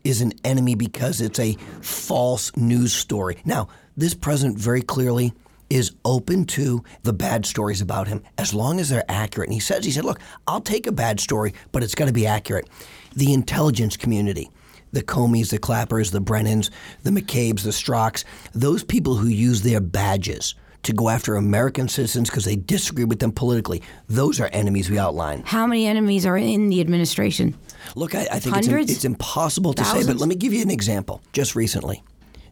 is 0.05 0.21
an 0.21 0.33
enemy 0.45 0.75
because 0.75 1.21
it's 1.21 1.39
a 1.39 1.57
false 1.81 2.57
news 2.57 2.93
story. 2.93 3.39
Now, 3.45 3.69
this 3.97 4.15
president 4.15 4.59
very 4.59 4.83
clearly 4.83 5.33
is 5.69 5.93
open 6.05 6.45
to 6.45 6.85
the 7.03 7.13
bad 7.13 7.45
stories 7.45 7.81
about 7.81 8.07
him 8.07 8.23
as 8.39 8.55
long 8.55 8.79
as 8.79 8.89
they're 8.89 9.05
accurate. 9.09 9.49
And 9.49 9.55
he 9.55 9.61
says, 9.61 9.85
he 9.85 9.91
said, 9.91 10.05
look, 10.05 10.21
I'll 10.47 10.61
take 10.61 10.87
a 10.87 10.93
bad 10.93 11.19
story, 11.19 11.55
but 11.73 11.83
it's 11.83 11.95
got 11.97 12.07
to 12.07 12.13
be 12.13 12.27
accurate. 12.27 12.69
The 13.17 13.33
intelligence 13.33 13.97
community, 13.97 14.51
the 14.93 15.03
Comeys, 15.03 15.51
the 15.51 15.59
Clappers, 15.59 16.13
the 16.13 16.21
Brennans, 16.21 16.71
the 17.03 17.11
McCabe's, 17.11 17.65
the 17.65 17.71
Strzoks, 17.71 18.25
those 18.53 18.85
people 18.85 19.17
who 19.17 19.29
use 19.29 19.63
their 19.63 19.81
badges 19.81 20.55
to 20.87 20.93
go 20.93 21.09
after 21.09 21.35
American 21.35 21.89
citizens 21.89 22.31
because 22.31 22.45
they 22.45 22.57
disagree 22.57 23.05
with 23.05 23.19
them 23.19 23.33
politically, 23.33 23.83
those 24.09 24.41
are 24.41 24.49
enemies 24.53 24.89
we 24.89 24.99
outline. 24.99 25.43
How 25.45 25.67
many 25.67 25.87
enemies 25.87 26.25
are 26.25 26.37
in 26.37 26.69
the 26.69 26.81
administration? 26.81 27.57
Look, 27.95 28.15
I, 28.15 28.27
I 28.33 28.39
think 28.39 28.57
it's, 28.57 28.93
it's 28.93 29.05
impossible 29.05 29.73
to 29.75 29.85
say, 29.85 30.07
but 30.07 30.17
let 30.17 30.29
me 30.29 30.35
give 30.35 30.53
you 30.53 30.63
an 30.63 30.71
example. 30.71 31.21
Just 31.33 31.55
recently, 31.55 32.03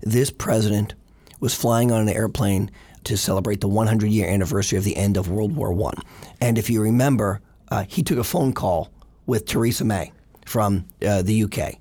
this 0.03 0.31
president 0.31 0.95
was 1.41 1.55
flying 1.55 1.91
on 1.91 2.03
an 2.03 2.09
airplane 2.09 2.71
to 3.05 3.17
celebrate 3.17 3.61
the 3.61 3.69
100 3.69 4.11
year 4.11 4.29
anniversary 4.29 4.79
of 4.79 4.85
the 4.85 4.97
end 4.97 5.17
of 5.17 5.29
World 5.31 5.55
War 5.55 5.73
One, 5.73 5.97
and 6.41 6.59
if 6.59 6.71
you 6.71 6.83
remember, 6.83 7.41
uh, 7.71 7.85
he 7.89 8.03
took 8.03 8.19
a 8.19 8.25
phone 8.25 8.53
call 8.53 8.91
with 9.27 9.47
Theresa 9.47 9.85
May 9.85 10.13
from 10.45 10.87
uh, 11.07 11.23
the 11.23 11.45
UK, 11.45 11.75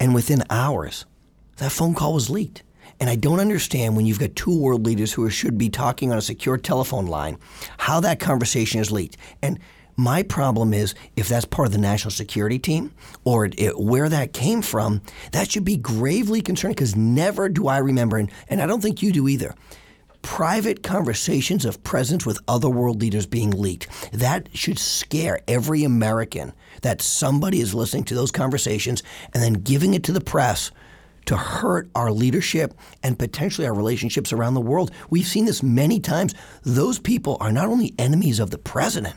and 0.00 0.14
within 0.14 0.42
hours, 0.50 1.06
that 1.56 1.72
phone 1.72 1.94
call 1.94 2.14
was 2.14 2.30
leaked. 2.30 2.62
And 3.00 3.08
I 3.08 3.16
don't 3.16 3.40
understand 3.40 3.96
when 3.96 4.06
you've 4.06 4.18
got 4.18 4.34
two 4.36 4.56
world 4.58 4.84
leaders 4.84 5.12
who 5.12 5.28
should 5.30 5.56
be 5.56 5.68
talking 5.70 6.10
on 6.10 6.18
a 6.18 6.22
secure 6.22 6.56
telephone 6.58 7.06
line, 7.06 7.38
how 7.78 8.00
that 8.00 8.18
conversation 8.20 8.80
is 8.80 8.90
leaked. 8.90 9.16
And 9.42 9.58
my 9.96 10.22
problem 10.22 10.72
is 10.72 10.94
if 11.16 11.28
that's 11.28 11.44
part 11.44 11.66
of 11.66 11.72
the 11.72 11.78
national 11.78 12.10
security 12.12 12.58
team 12.58 12.92
or 13.24 13.44
it, 13.46 13.54
it- 13.58 13.78
where 13.80 14.08
that 14.08 14.32
came 14.32 14.62
from, 14.62 15.00
that 15.32 15.50
should 15.50 15.64
be 15.64 15.76
gravely 15.76 16.40
concerning 16.40 16.74
because 16.74 16.96
never 16.96 17.48
do 17.48 17.68
I 17.68 17.78
remember, 17.78 18.16
and, 18.16 18.30
and 18.48 18.60
I 18.62 18.66
don't 18.66 18.80
think 18.80 19.02
you 19.02 19.12
do 19.12 19.28
either, 19.28 19.54
private 20.22 20.82
conversations 20.82 21.64
of 21.64 21.82
presidents 21.84 22.26
with 22.26 22.38
other 22.48 22.68
world 22.68 23.00
leaders 23.00 23.26
being 23.26 23.50
leaked. 23.50 23.88
That 24.12 24.48
should 24.52 24.78
scare 24.78 25.40
every 25.48 25.84
American 25.84 26.52
that 26.82 27.00
somebody 27.00 27.60
is 27.60 27.74
listening 27.74 28.04
to 28.04 28.14
those 28.14 28.30
conversations 28.32 29.02
and 29.32 29.42
then 29.42 29.54
giving 29.54 29.94
it 29.94 30.02
to 30.04 30.12
the 30.12 30.20
press 30.20 30.70
to 31.28 31.36
hurt 31.36 31.90
our 31.94 32.10
leadership 32.10 32.72
and 33.02 33.18
potentially 33.18 33.66
our 33.66 33.74
relationships 33.74 34.32
around 34.32 34.54
the 34.54 34.62
world. 34.62 34.90
We've 35.10 35.26
seen 35.26 35.44
this 35.44 35.62
many 35.62 36.00
times. 36.00 36.34
Those 36.62 36.98
people 36.98 37.36
are 37.40 37.52
not 37.52 37.68
only 37.68 37.94
enemies 37.98 38.40
of 38.40 38.50
the 38.50 38.56
president, 38.56 39.14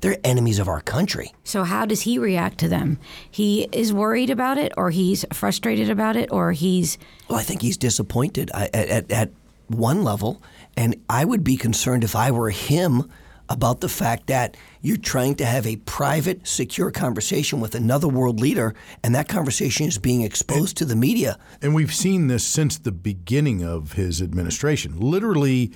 they're 0.00 0.16
enemies 0.24 0.58
of 0.58 0.68
our 0.68 0.80
country. 0.80 1.34
So 1.44 1.64
how 1.64 1.84
does 1.84 2.00
he 2.00 2.18
react 2.18 2.56
to 2.60 2.68
them? 2.68 2.98
He 3.30 3.68
is 3.72 3.92
worried 3.92 4.30
about 4.30 4.56
it, 4.56 4.72
or 4.78 4.88
he's 4.88 5.26
frustrated 5.34 5.90
about 5.90 6.16
it, 6.16 6.32
or 6.32 6.52
he's 6.52 6.96
Well, 7.28 7.38
I 7.38 7.42
think 7.42 7.60
he's 7.60 7.76
disappointed 7.76 8.50
uh, 8.54 8.68
at, 8.72 8.88
at, 8.88 9.12
at 9.12 9.30
one 9.66 10.02
level, 10.02 10.42
and 10.78 10.96
I 11.10 11.26
would 11.26 11.44
be 11.44 11.58
concerned 11.58 12.04
if 12.04 12.16
I 12.16 12.30
were 12.30 12.48
him 12.48 13.10
about 13.50 13.80
the 13.80 13.88
fact 13.88 14.28
that 14.28 14.56
you're 14.80 14.96
trying 14.96 15.34
to 15.34 15.44
have 15.44 15.66
a 15.66 15.76
private, 15.76 16.46
secure 16.46 16.90
conversation 16.90 17.60
with 17.60 17.74
another 17.74 18.08
world 18.08 18.40
leader, 18.40 18.74
and 19.02 19.14
that 19.14 19.28
conversation 19.28 19.86
is 19.86 19.98
being 19.98 20.22
exposed 20.22 20.76
to 20.76 20.84
the 20.84 20.96
media. 20.96 21.36
And 21.60 21.74
we've 21.74 21.92
seen 21.92 22.28
this 22.28 22.44
since 22.44 22.78
the 22.78 22.92
beginning 22.92 23.64
of 23.64 23.94
his 23.94 24.22
administration. 24.22 24.98
Literally 24.98 25.66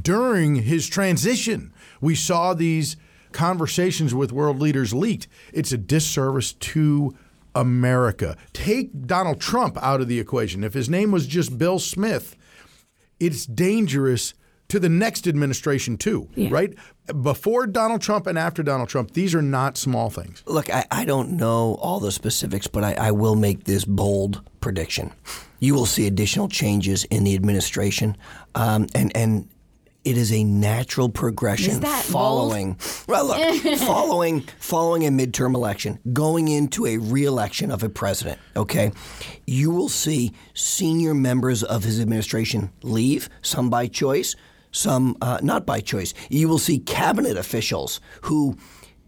during 0.00 0.54
his 0.56 0.86
transition, 0.86 1.74
we 2.00 2.14
saw 2.14 2.54
these 2.54 2.96
conversations 3.32 4.14
with 4.14 4.32
world 4.32 4.60
leaders 4.60 4.94
leaked. 4.94 5.26
It's 5.52 5.72
a 5.72 5.78
disservice 5.78 6.52
to 6.52 7.16
America. 7.52 8.36
Take 8.52 9.06
Donald 9.06 9.40
Trump 9.40 9.76
out 9.82 10.00
of 10.00 10.06
the 10.06 10.20
equation. 10.20 10.62
If 10.62 10.74
his 10.74 10.88
name 10.88 11.10
was 11.10 11.26
just 11.26 11.58
Bill 11.58 11.80
Smith, 11.80 12.36
it's 13.18 13.44
dangerous 13.44 14.34
to 14.68 14.80
the 14.80 14.88
next 14.88 15.26
administration 15.26 15.96
too, 15.96 16.28
right? 16.48 16.74
Before 17.22 17.66
Donald 17.66 18.00
Trump 18.00 18.26
and 18.26 18.38
after 18.38 18.62
Donald 18.62 18.88
Trump, 18.88 19.12
these 19.12 19.34
are 19.34 19.42
not 19.42 19.76
small 19.76 20.10
things. 20.10 20.42
Look, 20.46 20.72
I, 20.72 20.86
I 20.90 21.04
don't 21.04 21.32
know 21.32 21.74
all 21.80 22.00
the 22.00 22.10
specifics, 22.10 22.66
but 22.66 22.82
I, 22.82 22.94
I 22.94 23.10
will 23.10 23.36
make 23.36 23.64
this 23.64 23.84
bold 23.84 24.40
prediction. 24.60 25.12
You 25.58 25.74
will 25.74 25.86
see 25.86 26.06
additional 26.06 26.48
changes 26.48 27.04
in 27.04 27.24
the 27.24 27.34
administration, 27.34 28.16
um, 28.54 28.86
and 28.94 29.14
and 29.14 29.48
it 30.04 30.18
is 30.18 30.32
a 30.32 30.44
natural 30.44 31.08
progression 31.08 31.80
that 31.80 32.04
following. 32.04 32.78
Well, 33.08 33.26
look, 33.26 33.78
following 33.78 34.40
following 34.58 35.06
a 35.06 35.10
midterm 35.10 35.54
election, 35.54 35.98
going 36.12 36.48
into 36.48 36.86
a 36.86 36.98
re-election 36.98 37.70
of 37.70 37.82
a 37.82 37.88
president. 37.88 38.38
Okay, 38.56 38.92
you 39.46 39.70
will 39.70 39.88
see 39.88 40.32
senior 40.52 41.14
members 41.14 41.62
of 41.62 41.84
his 41.84 42.00
administration 42.00 42.70
leave, 42.82 43.28
some 43.42 43.70
by 43.70 43.86
choice. 43.86 44.36
Some 44.74 45.16
uh, 45.22 45.38
not 45.42 45.64
by 45.64 45.80
choice. 45.80 46.12
You 46.28 46.48
will 46.48 46.58
see 46.58 46.78
cabinet 46.78 47.36
officials 47.36 48.00
who 48.22 48.56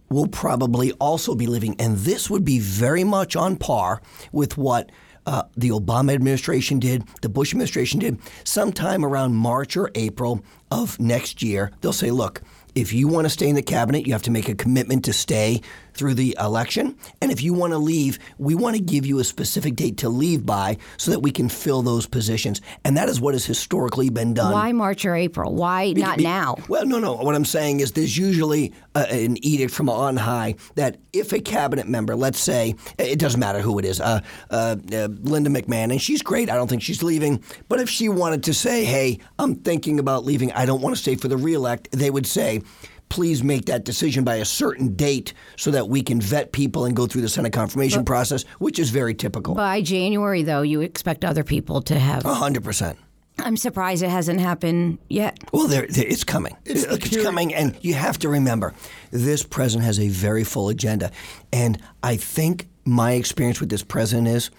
will 0.08 0.28
probably 0.28 0.92
also 0.92 1.34
be 1.34 1.46
leaving. 1.46 1.74
And 1.80 1.98
this 1.98 2.30
would 2.30 2.44
be 2.44 2.58
very 2.58 3.04
much 3.04 3.36
on 3.36 3.56
par 3.56 4.00
with 4.32 4.56
what 4.56 4.90
uh, 5.26 5.42
the 5.56 5.70
Obama 5.70 6.14
administration 6.14 6.78
did, 6.78 7.04
the 7.20 7.28
Bush 7.28 7.52
administration 7.52 7.98
did. 7.98 8.18
Sometime 8.44 9.04
around 9.04 9.34
March 9.34 9.76
or 9.76 9.90
April 9.96 10.44
of 10.70 11.00
next 11.00 11.42
year, 11.42 11.72
they'll 11.80 11.92
say, 11.92 12.12
look, 12.12 12.42
if 12.76 12.92
you 12.92 13.08
want 13.08 13.24
to 13.24 13.30
stay 13.30 13.48
in 13.48 13.56
the 13.56 13.62
cabinet, 13.62 14.06
you 14.06 14.12
have 14.12 14.22
to 14.22 14.30
make 14.30 14.48
a 14.48 14.54
commitment 14.54 15.04
to 15.06 15.12
stay 15.12 15.62
through 15.96 16.14
the 16.14 16.36
election. 16.38 16.96
And 17.20 17.32
if 17.32 17.42
you 17.42 17.52
want 17.54 17.72
to 17.72 17.78
leave, 17.78 18.18
we 18.38 18.54
want 18.54 18.76
to 18.76 18.82
give 18.82 19.06
you 19.06 19.18
a 19.18 19.24
specific 19.24 19.74
date 19.76 19.96
to 19.98 20.08
leave 20.08 20.44
by 20.44 20.76
so 20.96 21.10
that 21.10 21.20
we 21.20 21.30
can 21.30 21.48
fill 21.48 21.82
those 21.82 22.06
positions. 22.06 22.60
And 22.84 22.96
that 22.96 23.08
is 23.08 23.20
what 23.20 23.34
has 23.34 23.44
historically 23.44 24.10
been 24.10 24.34
done. 24.34 24.52
Why 24.52 24.72
March 24.72 25.04
or 25.04 25.14
April? 25.14 25.54
Why 25.54 25.92
Be- 25.92 26.00
not 26.00 26.18
be- 26.18 26.24
now? 26.24 26.56
Well, 26.68 26.86
no, 26.86 26.98
no. 26.98 27.14
What 27.14 27.34
I'm 27.34 27.44
saying 27.44 27.80
is 27.80 27.92
there's 27.92 28.16
usually 28.16 28.72
a, 28.94 29.10
an 29.12 29.44
edict 29.44 29.72
from 29.72 29.88
on 29.88 30.16
high 30.16 30.56
that 30.74 30.98
if 31.12 31.32
a 31.32 31.40
cabinet 31.40 31.88
member, 31.88 32.14
let's 32.14 32.38
say, 32.38 32.74
it 32.98 33.18
doesn't 33.18 33.40
matter 33.40 33.60
who 33.60 33.78
it 33.78 33.84
is, 33.84 34.00
uh, 34.00 34.20
uh, 34.50 34.76
uh, 34.92 35.08
Linda 35.22 35.50
McMahon, 35.50 35.90
and 35.90 36.00
she's 36.00 36.22
great. 36.22 36.50
I 36.50 36.56
don't 36.56 36.68
think 36.68 36.82
she's 36.82 37.02
leaving. 37.02 37.42
But 37.68 37.80
if 37.80 37.88
she 37.88 38.08
wanted 38.08 38.42
to 38.44 38.54
say, 38.54 38.84
hey, 38.84 39.18
I'm 39.38 39.56
thinking 39.56 39.98
about 39.98 40.24
leaving, 40.24 40.52
I 40.52 40.66
don't 40.66 40.80
want 40.80 40.94
to 40.94 41.00
stay 41.00 41.16
for 41.16 41.28
the 41.28 41.36
reelect, 41.36 41.88
they 41.92 42.10
would 42.10 42.26
say, 42.26 42.62
please 43.08 43.42
make 43.42 43.66
that 43.66 43.84
decision 43.84 44.24
by 44.24 44.36
a 44.36 44.44
certain 44.44 44.94
date 44.94 45.32
so 45.56 45.70
that 45.70 45.88
we 45.88 46.02
can 46.02 46.20
vet 46.20 46.52
people 46.52 46.84
and 46.84 46.96
go 46.96 47.06
through 47.06 47.22
the 47.22 47.28
Senate 47.28 47.52
confirmation 47.52 48.04
process, 48.04 48.44
which 48.58 48.78
is 48.78 48.90
very 48.90 49.14
typical. 49.14 49.54
By 49.54 49.80
January, 49.82 50.42
though, 50.42 50.62
you 50.62 50.80
expect 50.80 51.24
other 51.24 51.44
people 51.44 51.82
to 51.82 51.98
have. 51.98 52.24
100%. 52.24 52.96
I'm 53.38 53.56
surprised 53.56 54.02
it 54.02 54.08
hasn't 54.08 54.40
happened 54.40 54.98
yet. 55.08 55.38
Well, 55.52 55.68
there, 55.68 55.86
there, 55.86 56.06
it's 56.06 56.24
coming. 56.24 56.56
It's, 56.64 56.84
it's 56.84 57.22
coming, 57.22 57.54
and 57.54 57.76
you 57.82 57.94
have 57.94 58.18
to 58.20 58.28
remember, 58.28 58.72
this 59.10 59.42
president 59.42 59.84
has 59.84 60.00
a 60.00 60.08
very 60.08 60.42
full 60.42 60.68
agenda, 60.68 61.10
and 61.52 61.80
I 62.02 62.16
think 62.16 62.68
my 62.84 63.12
experience 63.12 63.60
with 63.60 63.68
this 63.68 63.82
president 63.82 64.28
is, 64.28 64.50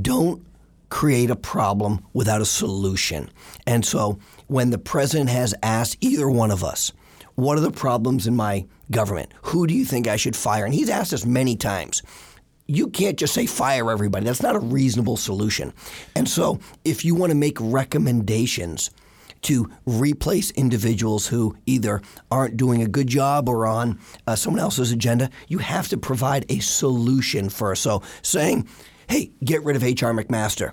don't 0.00 0.44
create 0.88 1.28
a 1.30 1.36
problem 1.36 2.04
without 2.14 2.40
a 2.40 2.46
solution. 2.46 3.30
And 3.66 3.84
so, 3.84 4.18
when 4.46 4.70
the 4.70 4.78
president 4.78 5.28
has 5.28 5.54
asked 5.62 5.98
either 6.00 6.30
one 6.30 6.50
of 6.50 6.64
us, 6.64 6.92
"What 7.38 7.56
are 7.56 7.60
the 7.60 7.70
problems 7.70 8.26
in 8.26 8.34
my 8.34 8.66
government? 8.90 9.32
Who 9.42 9.68
do 9.68 9.74
you 9.74 9.84
think 9.84 10.08
I 10.08 10.16
should 10.16 10.34
fire?" 10.34 10.64
and 10.64 10.74
he's 10.74 10.90
asked 10.90 11.12
us 11.12 11.24
many 11.24 11.54
times 11.54 12.02
you 12.68 12.88
can't 12.88 13.18
just 13.18 13.32
say 13.32 13.46
fire 13.46 13.90
everybody. 13.90 14.26
That's 14.26 14.42
not 14.42 14.54
a 14.54 14.60
reasonable 14.60 15.16
solution. 15.16 15.72
And 16.14 16.28
so, 16.28 16.60
if 16.84 17.04
you 17.04 17.14
want 17.14 17.30
to 17.30 17.34
make 17.34 17.56
recommendations 17.60 18.90
to 19.42 19.70
replace 19.86 20.50
individuals 20.50 21.28
who 21.28 21.56
either 21.64 22.02
aren't 22.30 22.56
doing 22.56 22.82
a 22.82 22.86
good 22.86 23.06
job 23.06 23.48
or 23.48 23.66
on 23.66 23.98
uh, 24.26 24.36
someone 24.36 24.60
else's 24.60 24.92
agenda, 24.92 25.30
you 25.48 25.58
have 25.58 25.88
to 25.88 25.96
provide 25.96 26.44
a 26.50 26.58
solution 26.58 27.48
first. 27.48 27.82
So, 27.82 28.02
saying, 28.20 28.68
hey, 29.08 29.32
get 29.42 29.64
rid 29.64 29.76
of 29.76 29.82
H.R. 29.82 30.12
McMaster, 30.12 30.72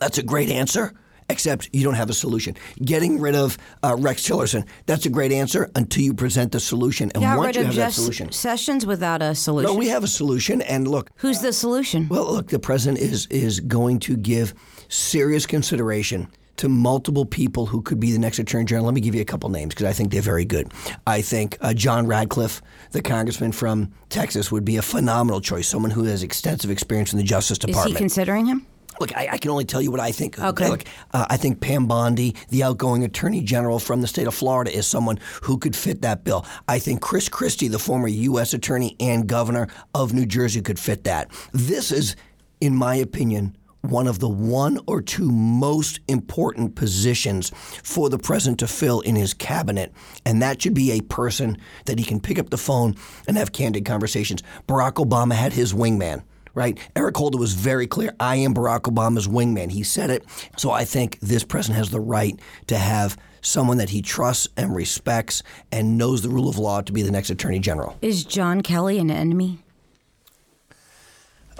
that's 0.00 0.18
a 0.18 0.22
great 0.24 0.50
answer. 0.50 0.92
Except 1.32 1.70
you 1.72 1.82
don't 1.82 1.94
have 1.94 2.10
a 2.10 2.14
solution. 2.14 2.54
Getting 2.84 3.18
rid 3.18 3.34
of 3.34 3.56
uh, 3.82 3.96
Rex 3.98 4.28
Tillerson, 4.28 4.66
that's 4.84 5.06
a 5.06 5.10
great 5.10 5.32
answer 5.32 5.70
until 5.74 6.02
you 6.04 6.12
present 6.14 6.52
the 6.52 6.60
solution. 6.60 7.10
And 7.14 7.22
Got 7.22 7.38
once 7.38 7.56
you 7.56 7.64
have 7.64 7.74
that 7.74 7.92
solution, 7.94 8.30
Sessions 8.32 8.84
without 8.84 9.22
a 9.22 9.34
solution. 9.34 9.72
no, 9.72 9.78
we 9.78 9.88
have 9.88 10.04
a 10.04 10.08
solution. 10.08 10.60
And 10.62 10.86
look, 10.86 11.10
Who's 11.16 11.40
the 11.40 11.52
solution? 11.52 12.08
well, 12.08 12.30
look, 12.30 12.48
the 12.48 12.58
president 12.58 12.98
is 13.02 13.26
is 13.28 13.60
going 13.60 13.98
to 14.00 14.16
give 14.16 14.52
serious 14.88 15.46
consideration 15.46 16.28
to 16.56 16.68
multiple 16.68 17.24
people 17.24 17.64
who 17.66 17.80
could 17.80 17.98
be 17.98 18.12
the 18.12 18.18
next 18.18 18.38
attorney 18.38 18.66
general. 18.66 18.84
Let 18.84 18.94
me 18.94 19.00
give 19.00 19.14
you 19.14 19.22
a 19.22 19.24
couple 19.24 19.48
names 19.48 19.74
because 19.74 19.86
I 19.86 19.92
think 19.94 20.12
they're 20.12 20.20
very 20.20 20.44
good. 20.44 20.70
I 21.06 21.22
think 21.22 21.56
uh, 21.60 21.72
John 21.72 22.06
Ratcliffe, 22.06 22.60
the 22.90 23.00
congressman 23.02 23.52
from 23.52 23.90
Texas, 24.10 24.52
would 24.52 24.64
be 24.64 24.76
a 24.76 24.82
phenomenal 24.82 25.40
choice. 25.40 25.66
Someone 25.66 25.90
who 25.90 26.04
has 26.04 26.22
extensive 26.22 26.70
experience 26.70 27.12
in 27.12 27.18
the 27.18 27.24
Justice 27.24 27.58
Department. 27.58 27.86
Is 27.86 27.92
he 27.92 27.98
considering 27.98 28.46
him? 28.46 28.66
Look, 29.00 29.16
I, 29.16 29.28
I 29.32 29.38
can 29.38 29.50
only 29.50 29.64
tell 29.64 29.80
you 29.80 29.90
what 29.90 30.00
I 30.00 30.12
think. 30.12 30.38
Okay. 30.38 30.68
Look, 30.68 30.84
uh, 31.12 31.26
I 31.28 31.36
think 31.36 31.60
Pam 31.60 31.86
Bondi, 31.86 32.34
the 32.50 32.62
outgoing 32.62 33.04
attorney 33.04 33.40
general 33.42 33.78
from 33.78 34.00
the 34.00 34.06
state 34.06 34.26
of 34.26 34.34
Florida, 34.34 34.74
is 34.74 34.86
someone 34.86 35.18
who 35.42 35.58
could 35.58 35.74
fit 35.74 36.02
that 36.02 36.24
bill. 36.24 36.46
I 36.68 36.78
think 36.78 37.00
Chris 37.00 37.28
Christie, 37.28 37.68
the 37.68 37.78
former 37.78 38.08
U.S. 38.08 38.54
attorney 38.54 38.96
and 39.00 39.26
governor 39.26 39.68
of 39.94 40.12
New 40.12 40.26
Jersey, 40.26 40.62
could 40.62 40.78
fit 40.78 41.04
that. 41.04 41.30
This 41.52 41.90
is, 41.90 42.16
in 42.60 42.74
my 42.74 42.94
opinion, 42.94 43.56
one 43.82 44.06
of 44.06 44.20
the 44.20 44.28
one 44.28 44.78
or 44.86 45.02
two 45.02 45.30
most 45.30 45.98
important 46.06 46.76
positions 46.76 47.50
for 47.82 48.08
the 48.08 48.18
president 48.18 48.60
to 48.60 48.66
fill 48.68 49.00
in 49.00 49.16
his 49.16 49.34
cabinet. 49.34 49.92
And 50.24 50.40
that 50.40 50.62
should 50.62 50.74
be 50.74 50.92
a 50.92 51.00
person 51.02 51.58
that 51.86 51.98
he 51.98 52.04
can 52.04 52.20
pick 52.20 52.38
up 52.38 52.50
the 52.50 52.58
phone 52.58 52.94
and 53.26 53.36
have 53.36 53.52
candid 53.52 53.84
conversations. 53.84 54.42
Barack 54.68 55.04
Obama 55.04 55.34
had 55.34 55.52
his 55.52 55.74
wingman 55.74 56.22
right? 56.54 56.78
Eric 56.96 57.16
Holder 57.16 57.38
was 57.38 57.54
very 57.54 57.86
clear. 57.86 58.14
I 58.20 58.36
am 58.36 58.54
Barack 58.54 58.82
Obama's 58.82 59.28
wingman. 59.28 59.70
He 59.70 59.82
said 59.82 60.10
it. 60.10 60.24
So 60.56 60.70
I 60.70 60.84
think 60.84 61.18
this 61.20 61.44
president 61.44 61.78
has 61.78 61.90
the 61.90 62.00
right 62.00 62.38
to 62.66 62.76
have 62.76 63.16
someone 63.40 63.78
that 63.78 63.90
he 63.90 64.02
trusts 64.02 64.48
and 64.56 64.74
respects 64.74 65.42
and 65.70 65.98
knows 65.98 66.22
the 66.22 66.28
rule 66.28 66.48
of 66.48 66.58
law 66.58 66.80
to 66.80 66.92
be 66.92 67.02
the 67.02 67.10
next 67.10 67.30
attorney 67.30 67.58
general. 67.58 67.96
Is 68.00 68.24
John 68.24 68.60
Kelly 68.60 68.98
an 68.98 69.10
enemy? 69.10 69.58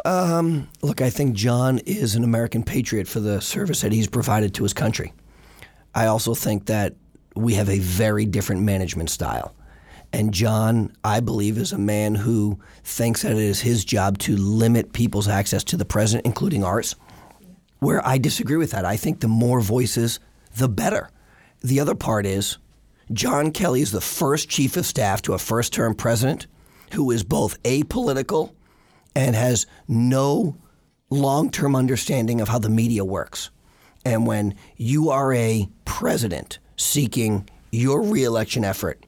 Um, 0.05 0.68
look, 0.83 1.00
I 1.00 1.11
think 1.11 1.35
John 1.35 1.78
is 1.81 2.14
an 2.14 2.24
American 2.24 2.62
patriot 2.62 3.07
for 3.07 3.20
the 3.20 3.40
service 3.40 3.83
that 3.83 3.92
he's 3.92 4.09
provided 4.09 4.55
to 4.55 4.62
his 4.62 4.72
country. 4.72 5.12
I 5.94 6.07
also 6.07 6.35
think 6.35 6.66
that 6.66 6.94
we 7.37 7.55
have 7.55 7.68
a 7.68 7.78
very 7.78 8.26
different 8.26 8.62
management 8.62 9.11
style. 9.11 9.55
And 10.12 10.35
John, 10.35 10.94
I 11.03 11.20
believe, 11.20 11.57
is 11.57 11.72
a 11.72 11.79
man 11.79 12.14
who 12.14 12.59
thinks 12.85 13.22
that 13.22 13.33
it 13.33 13.38
is 13.38 13.61
his 13.61 13.85
job 13.85 14.18
to 14.18 14.37
limit 14.37 14.92
people's 14.92 15.29
access 15.29 15.64
to 15.64 15.77
the 15.77 15.85
president, 15.85 16.27
including 16.27 16.62
ours. 16.62 16.94
Where 17.79 18.07
I 18.07 18.18
disagree 18.18 18.59
with 18.59 18.72
that. 18.72 18.85
I 18.85 18.96
think 18.96 19.20
the 19.20 19.29
more 19.29 19.61
voices, 19.61 20.20
the 20.57 20.68
better. 20.68 21.11
The 21.62 21.81
other 21.81 21.94
part 21.94 22.27
is 22.27 22.59
John 23.12 23.51
Kelly 23.53 23.81
is 23.81 23.90
the 23.90 24.01
first 24.01 24.48
chief 24.48 24.77
of 24.77 24.87
staff 24.87 25.22
to 25.22 25.35
a 25.35 25.38
first 25.38 25.72
term 25.72 25.94
president 25.94 26.46
who 26.92 27.11
is 27.11 27.25
both 27.25 27.62
apolitical 27.62 28.53
and 29.14 29.35
has 29.35 29.66
no 29.88 30.57
long 31.11 31.51
term 31.51 31.75
understanding 31.75 32.40
of 32.40 32.48
how 32.48 32.59
the 32.59 32.68
media 32.68 33.05
works. 33.05 33.51
And 34.05 34.27
when 34.27 34.55
you 34.77 35.11
are 35.11 35.33
a 35.33 35.68
president 35.85 36.59
seeking 36.77 37.48
your 37.70 38.03
reelection 38.03 38.64
effort, 38.64 39.05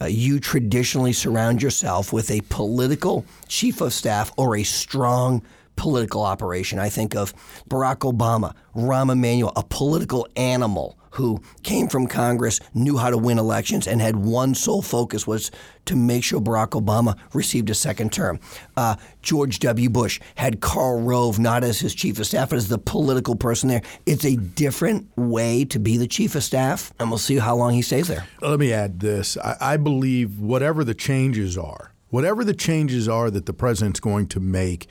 uh, 0.00 0.06
you 0.06 0.40
traditionally 0.40 1.12
surround 1.12 1.62
yourself 1.62 2.12
with 2.12 2.30
a 2.30 2.40
political 2.42 3.24
chief 3.48 3.80
of 3.80 3.92
staff 3.92 4.32
or 4.36 4.56
a 4.56 4.62
strong 4.62 5.42
political 5.76 6.22
operation. 6.22 6.78
I 6.78 6.88
think 6.88 7.14
of 7.14 7.34
Barack 7.68 7.98
Obama, 7.98 8.54
Rahm 8.74 9.10
Emanuel, 9.12 9.52
a 9.56 9.62
political 9.62 10.26
animal 10.36 10.98
who 11.18 11.42
came 11.64 11.88
from 11.88 12.06
Congress, 12.06 12.60
knew 12.74 12.96
how 12.96 13.10
to 13.10 13.18
win 13.18 13.38
elections, 13.38 13.86
and 13.86 14.00
had 14.00 14.16
one 14.16 14.54
sole 14.54 14.80
focus 14.80 15.26
was 15.26 15.50
to 15.84 15.96
make 15.96 16.22
sure 16.22 16.40
Barack 16.40 16.80
Obama 16.80 17.18
received 17.34 17.68
a 17.70 17.74
second 17.74 18.12
term. 18.12 18.38
Uh, 18.76 18.94
George 19.20 19.58
W. 19.58 19.90
Bush 19.90 20.20
had 20.36 20.60
Karl 20.60 21.00
Rove 21.00 21.38
not 21.38 21.64
as 21.64 21.80
his 21.80 21.94
chief 21.94 22.20
of 22.20 22.26
staff, 22.26 22.50
but 22.50 22.56
as 22.56 22.68
the 22.68 22.78
political 22.78 23.34
person 23.34 23.68
there. 23.68 23.82
It's 24.06 24.24
a 24.24 24.36
different 24.36 25.08
way 25.16 25.64
to 25.66 25.78
be 25.80 25.96
the 25.96 26.06
chief 26.06 26.36
of 26.36 26.44
staff, 26.44 26.92
and 27.00 27.10
we'll 27.10 27.18
see 27.18 27.38
how 27.38 27.56
long 27.56 27.74
he 27.74 27.82
stays 27.82 28.06
there. 28.06 28.26
Let 28.40 28.60
me 28.60 28.72
add 28.72 29.00
this. 29.00 29.36
I, 29.38 29.56
I 29.60 29.76
believe 29.76 30.38
whatever 30.38 30.84
the 30.84 30.94
changes 30.94 31.58
are, 31.58 31.92
whatever 32.10 32.44
the 32.44 32.54
changes 32.54 33.08
are 33.08 33.28
that 33.30 33.46
the 33.46 33.52
president's 33.52 34.00
going 34.00 34.28
to 34.28 34.40
make, 34.40 34.86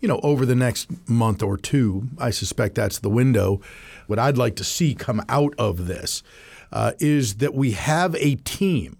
you 0.00 0.08
know, 0.08 0.20
over 0.22 0.46
the 0.46 0.54
next 0.54 1.08
month 1.08 1.42
or 1.42 1.56
two, 1.56 2.08
I 2.18 2.30
suspect 2.30 2.74
that's 2.74 2.98
the 2.98 3.10
window. 3.10 3.60
What 4.06 4.18
I'd 4.18 4.38
like 4.38 4.56
to 4.56 4.64
see 4.64 4.94
come 4.94 5.22
out 5.28 5.54
of 5.58 5.86
this 5.86 6.22
uh, 6.72 6.92
is 6.98 7.36
that 7.36 7.54
we 7.54 7.72
have 7.72 8.14
a 8.16 8.36
team 8.36 8.96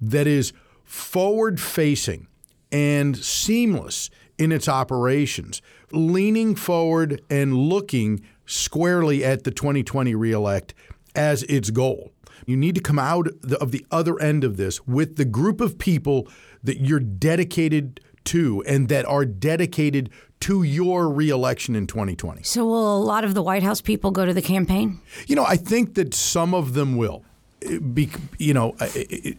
that 0.00 0.26
is 0.26 0.52
forward 0.84 1.60
facing 1.60 2.26
and 2.72 3.16
seamless 3.16 4.10
in 4.38 4.52
its 4.52 4.68
operations, 4.68 5.60
leaning 5.92 6.54
forward 6.54 7.20
and 7.28 7.54
looking 7.56 8.22
squarely 8.46 9.24
at 9.24 9.44
the 9.44 9.50
2020 9.50 10.14
reelect 10.14 10.74
as 11.14 11.42
its 11.44 11.70
goal. 11.70 12.12
You 12.46 12.56
need 12.56 12.74
to 12.74 12.80
come 12.80 12.98
out 12.98 13.28
of 13.60 13.70
the 13.70 13.84
other 13.90 14.18
end 14.20 14.44
of 14.44 14.56
this 14.56 14.86
with 14.86 15.16
the 15.16 15.24
group 15.24 15.60
of 15.60 15.78
people 15.78 16.26
that 16.62 16.80
you're 16.80 17.00
dedicated 17.00 18.00
to 18.30 18.62
and 18.66 18.88
that 18.88 19.04
are 19.06 19.24
dedicated 19.24 20.10
to 20.40 20.62
your 20.62 21.10
reelection 21.10 21.76
in 21.76 21.86
2020. 21.86 22.42
So 22.44 22.64
will 22.64 22.96
a 22.96 23.04
lot 23.04 23.24
of 23.24 23.34
the 23.34 23.42
White 23.42 23.62
House 23.62 23.80
people 23.80 24.10
go 24.10 24.24
to 24.24 24.32
the 24.32 24.42
campaign? 24.42 25.00
You 25.26 25.36
know, 25.36 25.44
I 25.44 25.56
think 25.56 25.94
that 25.94 26.14
some 26.14 26.54
of 26.54 26.74
them 26.74 26.96
will. 26.96 27.24
Be, 27.92 28.10
you 28.38 28.54
know, 28.54 28.74
it, 28.80 29.36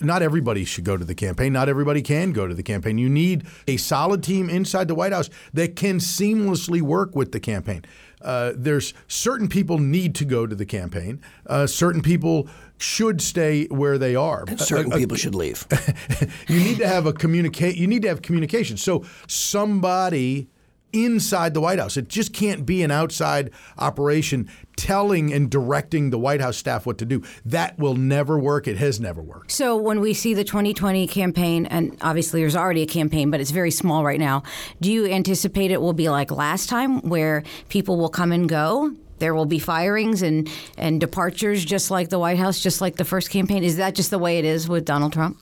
not 0.00 0.22
everybody 0.22 0.64
should 0.64 0.84
go 0.84 0.96
to 0.96 1.04
the 1.04 1.14
campaign. 1.14 1.52
Not 1.52 1.68
everybody 1.68 2.02
can 2.02 2.32
go 2.32 2.46
to 2.46 2.54
the 2.54 2.62
campaign. 2.62 2.98
You 2.98 3.08
need 3.08 3.46
a 3.66 3.78
solid 3.78 4.22
team 4.22 4.50
inside 4.50 4.88
the 4.88 4.94
White 4.94 5.12
House 5.12 5.30
that 5.54 5.74
can 5.74 5.98
seamlessly 5.98 6.82
work 6.82 7.16
with 7.16 7.32
the 7.32 7.40
campaign. 7.40 7.84
Uh, 8.20 8.52
there's 8.56 8.92
certain 9.08 9.48
people 9.48 9.78
need 9.78 10.14
to 10.16 10.24
go 10.24 10.46
to 10.46 10.54
the 10.54 10.66
campaign. 10.66 11.22
Uh, 11.46 11.66
certain 11.66 12.02
people 12.02 12.48
should 12.78 13.20
stay 13.20 13.66
where 13.66 13.98
they 13.98 14.14
are. 14.14 14.44
And 14.46 14.60
certain 14.60 14.92
uh, 14.92 14.96
people 14.96 15.16
should 15.16 15.34
leave. 15.34 15.66
you 16.48 16.58
need 16.58 16.78
to 16.78 16.86
have 16.86 17.06
a 17.06 17.12
communicate. 17.12 17.76
You 17.76 17.86
need 17.86 18.02
to 18.02 18.08
have 18.08 18.22
communication. 18.22 18.76
So 18.76 19.04
somebody 19.26 20.48
inside 20.92 21.54
the 21.54 21.60
White 21.60 21.78
House. 21.78 21.96
It 21.96 22.08
just 22.08 22.32
can't 22.32 22.64
be 22.64 22.82
an 22.82 22.90
outside 22.90 23.50
operation 23.78 24.48
telling 24.76 25.32
and 25.32 25.50
directing 25.50 26.10
the 26.10 26.18
White 26.18 26.40
House 26.40 26.56
staff 26.56 26.86
what 26.86 26.98
to 26.98 27.04
do. 27.04 27.22
That 27.44 27.78
will 27.78 27.94
never 27.94 28.38
work. 28.38 28.66
It 28.66 28.78
has 28.78 29.00
never 29.00 29.22
worked. 29.22 29.50
So 29.50 29.76
when 29.76 30.00
we 30.00 30.14
see 30.14 30.34
the 30.34 30.44
2020 30.44 31.06
campaign, 31.06 31.66
and 31.66 31.96
obviously 32.00 32.40
there's 32.40 32.56
already 32.56 32.82
a 32.82 32.86
campaign, 32.86 33.30
but 33.30 33.40
it's 33.40 33.50
very 33.50 33.70
small 33.70 34.04
right 34.04 34.20
now, 34.20 34.42
do 34.80 34.90
you 34.90 35.06
anticipate 35.06 35.70
it 35.70 35.80
will 35.80 35.92
be 35.92 36.08
like 36.08 36.30
last 36.30 36.68
time 36.68 37.00
where 37.00 37.42
people 37.68 37.96
will 37.96 38.10
come 38.10 38.32
and 38.32 38.48
go? 38.48 38.94
There 39.18 39.34
will 39.34 39.46
be 39.46 39.58
firings 39.58 40.22
and, 40.22 40.50
and 40.76 41.00
departures 41.00 41.64
just 41.64 41.90
like 41.90 42.08
the 42.08 42.18
White 42.18 42.38
House, 42.38 42.60
just 42.60 42.80
like 42.80 42.96
the 42.96 43.04
first 43.04 43.30
campaign. 43.30 43.64
Is 43.64 43.76
that 43.76 43.94
just 43.94 44.10
the 44.10 44.18
way 44.18 44.38
it 44.38 44.44
is 44.44 44.68
with 44.68 44.84
Donald 44.84 45.12
Trump? 45.12 45.38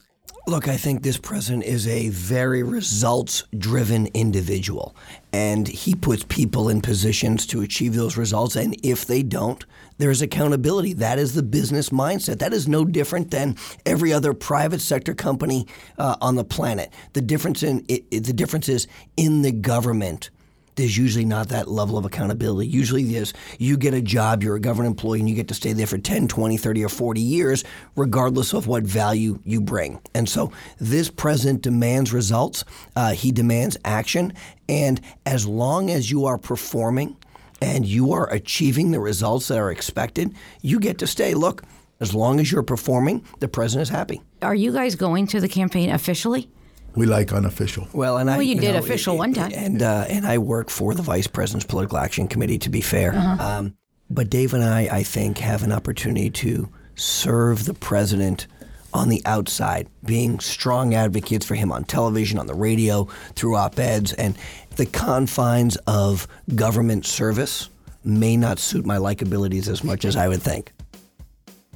Look, 0.47 0.69
I 0.69 0.77
think 0.77 1.03
this 1.03 1.17
president 1.17 1.65
is 1.65 1.89
a 1.89 2.11
very 2.11 2.63
results 2.63 3.45
driven 3.57 4.09
individual, 4.09 4.95
and 5.33 5.67
he 5.67 5.95
puts 5.95 6.23
people 6.25 6.69
in 6.69 6.83
positions 6.83 7.47
to 7.47 7.63
achieve 7.63 7.95
those 7.95 8.19
results. 8.19 8.55
And 8.55 8.77
if 8.83 9.07
they 9.07 9.23
don't, 9.23 9.65
there's 9.97 10.21
accountability. 10.21 10.93
That 10.93 11.19
is 11.19 11.33
the 11.33 11.43
business 11.43 11.89
mindset. 11.89 12.41
That 12.41 12.53
is 12.53 12.69
no 12.69 12.85
different 12.85 13.31
than 13.31 13.57
every 13.87 14.13
other 14.13 14.35
private 14.35 14.83
sector 14.83 15.15
company 15.15 15.67
uh, 15.97 16.17
on 16.21 16.35
the 16.35 16.45
planet. 16.45 16.93
The 17.15 17.23
difference 17.23 17.63
in 17.63 17.87
it, 17.89 18.11
the 18.11 18.35
difference 18.35 18.69
is 18.69 18.87
in 19.17 19.41
the 19.41 19.53
government 19.53 20.29
there's 20.77 20.97
usually 20.97 21.25
not 21.25 21.49
that 21.49 21.69
level 21.69 21.97
of 21.97 22.05
accountability. 22.05 22.69
Usually 22.69 23.05
there's 23.05 23.33
you 23.59 23.77
get 23.77 23.95
a 23.95 24.03
job, 24.03 24.43
you're 24.43 24.57
a 24.57 24.61
government 24.61 24.93
employee, 24.93 25.21
and 25.21 25.29
you 25.29 25.35
get 25.35 25.49
to 25.49 25.55
stay 25.55 25.73
there 25.73 25.87
for 25.87 25.99
10, 25.99 26.29
20, 26.29 26.57
30, 26.57 26.85
or 26.85 26.89
40 26.89 27.21
years, 27.21 27.65
regardless 27.97 28.53
of 28.53 28.67
what 28.67 28.85
value 28.85 29.39
you 29.45 29.61
bring. 29.61 30.01
And 30.15 30.29
so 30.29 30.53
this 30.79 31.11
president 31.11 31.63
demands 31.63 32.13
results, 32.13 32.65
uh, 32.97 33.13
he 33.13 33.33
demands 33.33 33.77
action, 33.85 34.33
and 34.69 35.01
as 35.27 35.47
long 35.47 35.91
as 35.91 36.11
you 36.11 36.27
are 36.27 36.39
performing 36.39 37.17
and 37.61 37.87
you 37.87 38.13
are 38.13 38.31
achieving 38.31 38.91
the 38.91 39.01
results 39.01 39.49
that 39.49 39.59
are 39.59 39.71
expected, 39.71 40.35
you 40.61 40.81
get 40.81 40.99
to 40.99 41.07
stay. 41.07 41.35
Look, 41.35 41.63
as 42.01 42.15
long 42.15 42.41
as 42.41 42.51
you're 42.51 42.63
performing, 42.63 43.25
the 43.39 43.49
president 43.49 43.83
is 43.83 43.89
happy. 43.89 44.21
Are 44.43 44.55
you 44.55 44.73
guys 44.73 44.95
going 44.95 45.27
to 45.29 45.41
the 45.41 45.49
campaign 45.49 45.91
officially? 45.91 46.49
We 46.96 47.07
like 47.07 47.33
unofficial. 47.33 47.88
Well, 47.92 48.18
and 48.18 48.30
I. 48.30 48.35
well, 48.35 48.40
I 48.40 48.44
you, 48.44 48.61
did 48.61 48.72
know, 48.72 48.78
official 48.78 49.14
it, 49.14 49.18
one 49.18 49.35
time, 49.35 49.52
and 49.54 49.83
uh, 49.83 50.07
and 50.09 50.26
I 50.26 50.38
work 50.38 50.70
for 50.70 50.94
the 50.94 51.02
vice 51.02 51.26
president's 51.26 51.66
political 51.66 51.98
action 51.98 52.28
committee. 52.28 52.59
To 52.59 52.70
be 52.70 52.80
fair, 52.80 53.14
uh-huh. 53.14 53.44
um, 53.44 53.76
but 54.11 54.30
Dave 54.30 54.54
and 54.54 54.62
I, 54.62 54.83
I 54.90 55.02
think, 55.02 55.38
have 55.38 55.62
an 55.62 55.72
opportunity 55.72 56.30
to 56.30 56.68
serve 56.94 57.64
the 57.64 57.74
president 57.74 58.46
on 58.92 59.09
the 59.09 59.20
outside, 59.26 59.88
being 60.04 60.38
strong 60.38 60.94
advocates 60.94 61.44
for 61.44 61.57
him 61.57 61.72
on 61.72 61.83
television, 61.83 62.38
on 62.38 62.46
the 62.46 62.54
radio, 62.54 63.09
through 63.35 63.57
op-eds, 63.57 64.12
and 64.12 64.38
the 64.76 64.87
confines 64.87 65.76
of 65.88 66.28
government 66.54 67.04
service 67.04 67.68
may 68.04 68.37
not 68.37 68.59
suit 68.61 68.87
my 68.87 68.96
likabilities 68.96 69.68
as 69.68 69.83
much 69.83 70.04
as 70.04 70.14
I 70.14 70.28
would 70.28 70.42
think. 70.42 70.72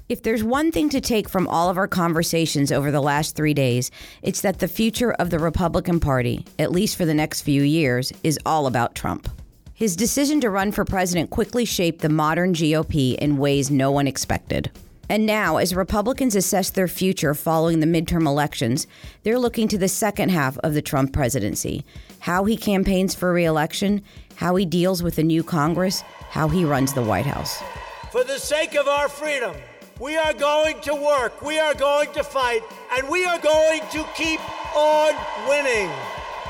If 0.08 0.22
there's 0.22 0.42
one 0.42 0.72
thing 0.72 0.88
to 0.90 1.02
take 1.02 1.28
from 1.28 1.46
all 1.46 1.68
of 1.68 1.76
our 1.76 1.86
conversations 1.86 2.72
over 2.72 2.90
the 2.90 3.02
last 3.02 3.36
three 3.36 3.52
days, 3.52 3.90
it's 4.22 4.40
that 4.40 4.58
the 4.58 4.66
future 4.66 5.12
of 5.12 5.28
the 5.28 5.38
Republican 5.38 6.00
Party, 6.00 6.46
at 6.58 6.72
least 6.72 6.96
for 6.96 7.04
the 7.04 7.12
next 7.12 7.42
few 7.42 7.62
years, 7.62 8.10
is 8.24 8.38
all 8.46 8.66
about 8.66 8.94
Trump. 8.94 9.28
His 9.74 9.96
decision 9.96 10.40
to 10.40 10.48
run 10.48 10.72
for 10.72 10.86
president 10.86 11.28
quickly 11.28 11.66
shaped 11.66 12.00
the 12.00 12.08
modern 12.08 12.54
GOP 12.54 13.16
in 13.16 13.36
ways 13.36 13.70
no 13.70 13.90
one 13.90 14.06
expected. 14.06 14.70
And 15.10 15.26
now, 15.26 15.58
as 15.58 15.74
Republicans 15.74 16.34
assess 16.34 16.70
their 16.70 16.88
future 16.88 17.34
following 17.34 17.80
the 17.80 17.86
midterm 17.86 18.26
elections, 18.26 18.86
they're 19.24 19.38
looking 19.38 19.68
to 19.68 19.78
the 19.78 19.88
second 19.88 20.30
half 20.30 20.56
of 20.58 20.72
the 20.72 20.82
Trump 20.82 21.12
presidency 21.12 21.84
how 22.20 22.44
he 22.44 22.56
campaigns 22.56 23.14
for 23.14 23.30
reelection, 23.30 24.02
how 24.36 24.56
he 24.56 24.64
deals 24.64 25.02
with 25.02 25.16
the 25.16 25.22
new 25.22 25.42
Congress, 25.42 26.00
how 26.30 26.48
he 26.48 26.64
runs 26.64 26.94
the 26.94 27.02
White 27.02 27.26
House. 27.26 27.62
For 28.10 28.24
the 28.24 28.38
sake 28.38 28.74
of 28.74 28.88
our 28.88 29.08
freedom, 29.08 29.54
we 30.00 30.16
are 30.16 30.32
going 30.32 30.80
to 30.82 30.94
work, 30.94 31.42
we 31.42 31.58
are 31.58 31.74
going 31.74 32.12
to 32.12 32.22
fight, 32.22 32.62
and 32.96 33.08
we 33.08 33.24
are 33.24 33.38
going 33.38 33.80
to 33.90 34.06
keep 34.14 34.40
on 34.76 35.14
winning. 35.48 35.90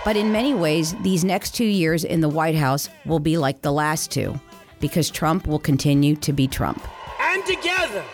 But 0.05 0.17
in 0.17 0.31
many 0.31 0.55
ways, 0.55 0.95
these 1.03 1.25
next 1.25 1.55
two 1.55 1.65
years 1.65 2.05
in 2.05 2.21
the 2.21 2.29
White 2.29 2.55
House 2.55 2.89
will 3.07 3.21
be 3.21 3.39
like 3.39 3.63
the 3.63 3.73
last 3.73 4.11
two, 4.11 4.39
because 4.81 5.11
Trump 5.11 5.47
will 5.47 5.59
continue 5.59 6.15
to 6.17 6.33
be 6.33 6.47
Trump. 6.47 6.87
And 7.21 7.45
together, 7.47 8.05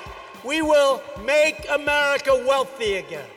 we 0.44 0.62
will 0.62 1.02
make 1.24 1.66
America 1.70 2.42
wealthy 2.46 2.96
again. 2.96 3.28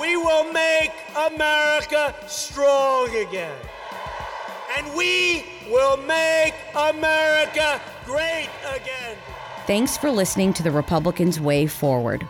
We 0.00 0.16
will 0.16 0.50
make 0.52 0.92
America 1.16 2.14
strong 2.26 3.08
again. 3.14 3.58
And 4.78 4.96
we 4.96 5.44
will 5.68 5.98
make 5.98 6.54
America 6.74 7.80
great 8.06 8.48
again. 8.74 9.16
Thanks 9.66 9.96
for 9.96 10.10
listening 10.10 10.52
to 10.54 10.62
the 10.64 10.72
Republicans' 10.72 11.38
Way 11.38 11.68
Forward. 11.68 12.26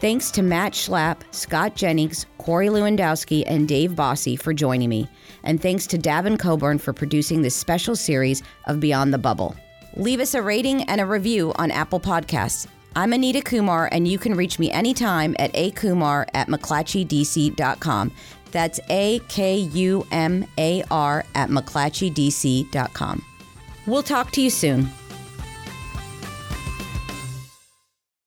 Thanks 0.00 0.30
to 0.30 0.42
Matt 0.42 0.72
Schlapp, 0.72 1.22
Scott 1.32 1.74
Jennings, 1.74 2.26
Corey 2.38 2.68
Lewandowski, 2.68 3.42
and 3.46 3.66
Dave 3.66 3.92
Bossie 3.92 4.40
for 4.40 4.52
joining 4.52 4.88
me. 4.88 5.08
And 5.42 5.60
thanks 5.60 5.88
to 5.88 5.98
Davin 5.98 6.38
Coburn 6.38 6.78
for 6.78 6.92
producing 6.92 7.42
this 7.42 7.56
special 7.56 7.96
series 7.96 8.42
of 8.66 8.78
Beyond 8.78 9.12
the 9.12 9.18
Bubble. 9.18 9.56
Leave 9.96 10.20
us 10.20 10.34
a 10.34 10.42
rating 10.42 10.84
and 10.84 11.00
a 11.00 11.06
review 11.06 11.52
on 11.56 11.72
Apple 11.72 11.98
Podcasts. 11.98 12.68
I'm 12.94 13.12
Anita 13.12 13.42
Kumar, 13.42 13.88
and 13.90 14.06
you 14.06 14.18
can 14.18 14.34
reach 14.34 14.60
me 14.60 14.70
anytime 14.70 15.34
at 15.40 15.52
akumar 15.54 16.26
at 16.34 16.46
mcclatchydc.com. 16.46 18.12
That's 18.52 18.78
A 18.88 19.18
K 19.28 19.56
U 19.56 20.06
M 20.12 20.46
A 20.56 20.84
R 20.90 21.24
at 21.34 21.50
mcclatchydc.com. 21.50 23.24
We'll 23.86 24.02
talk 24.04 24.30
to 24.32 24.40
you 24.40 24.50
soon. 24.50 24.88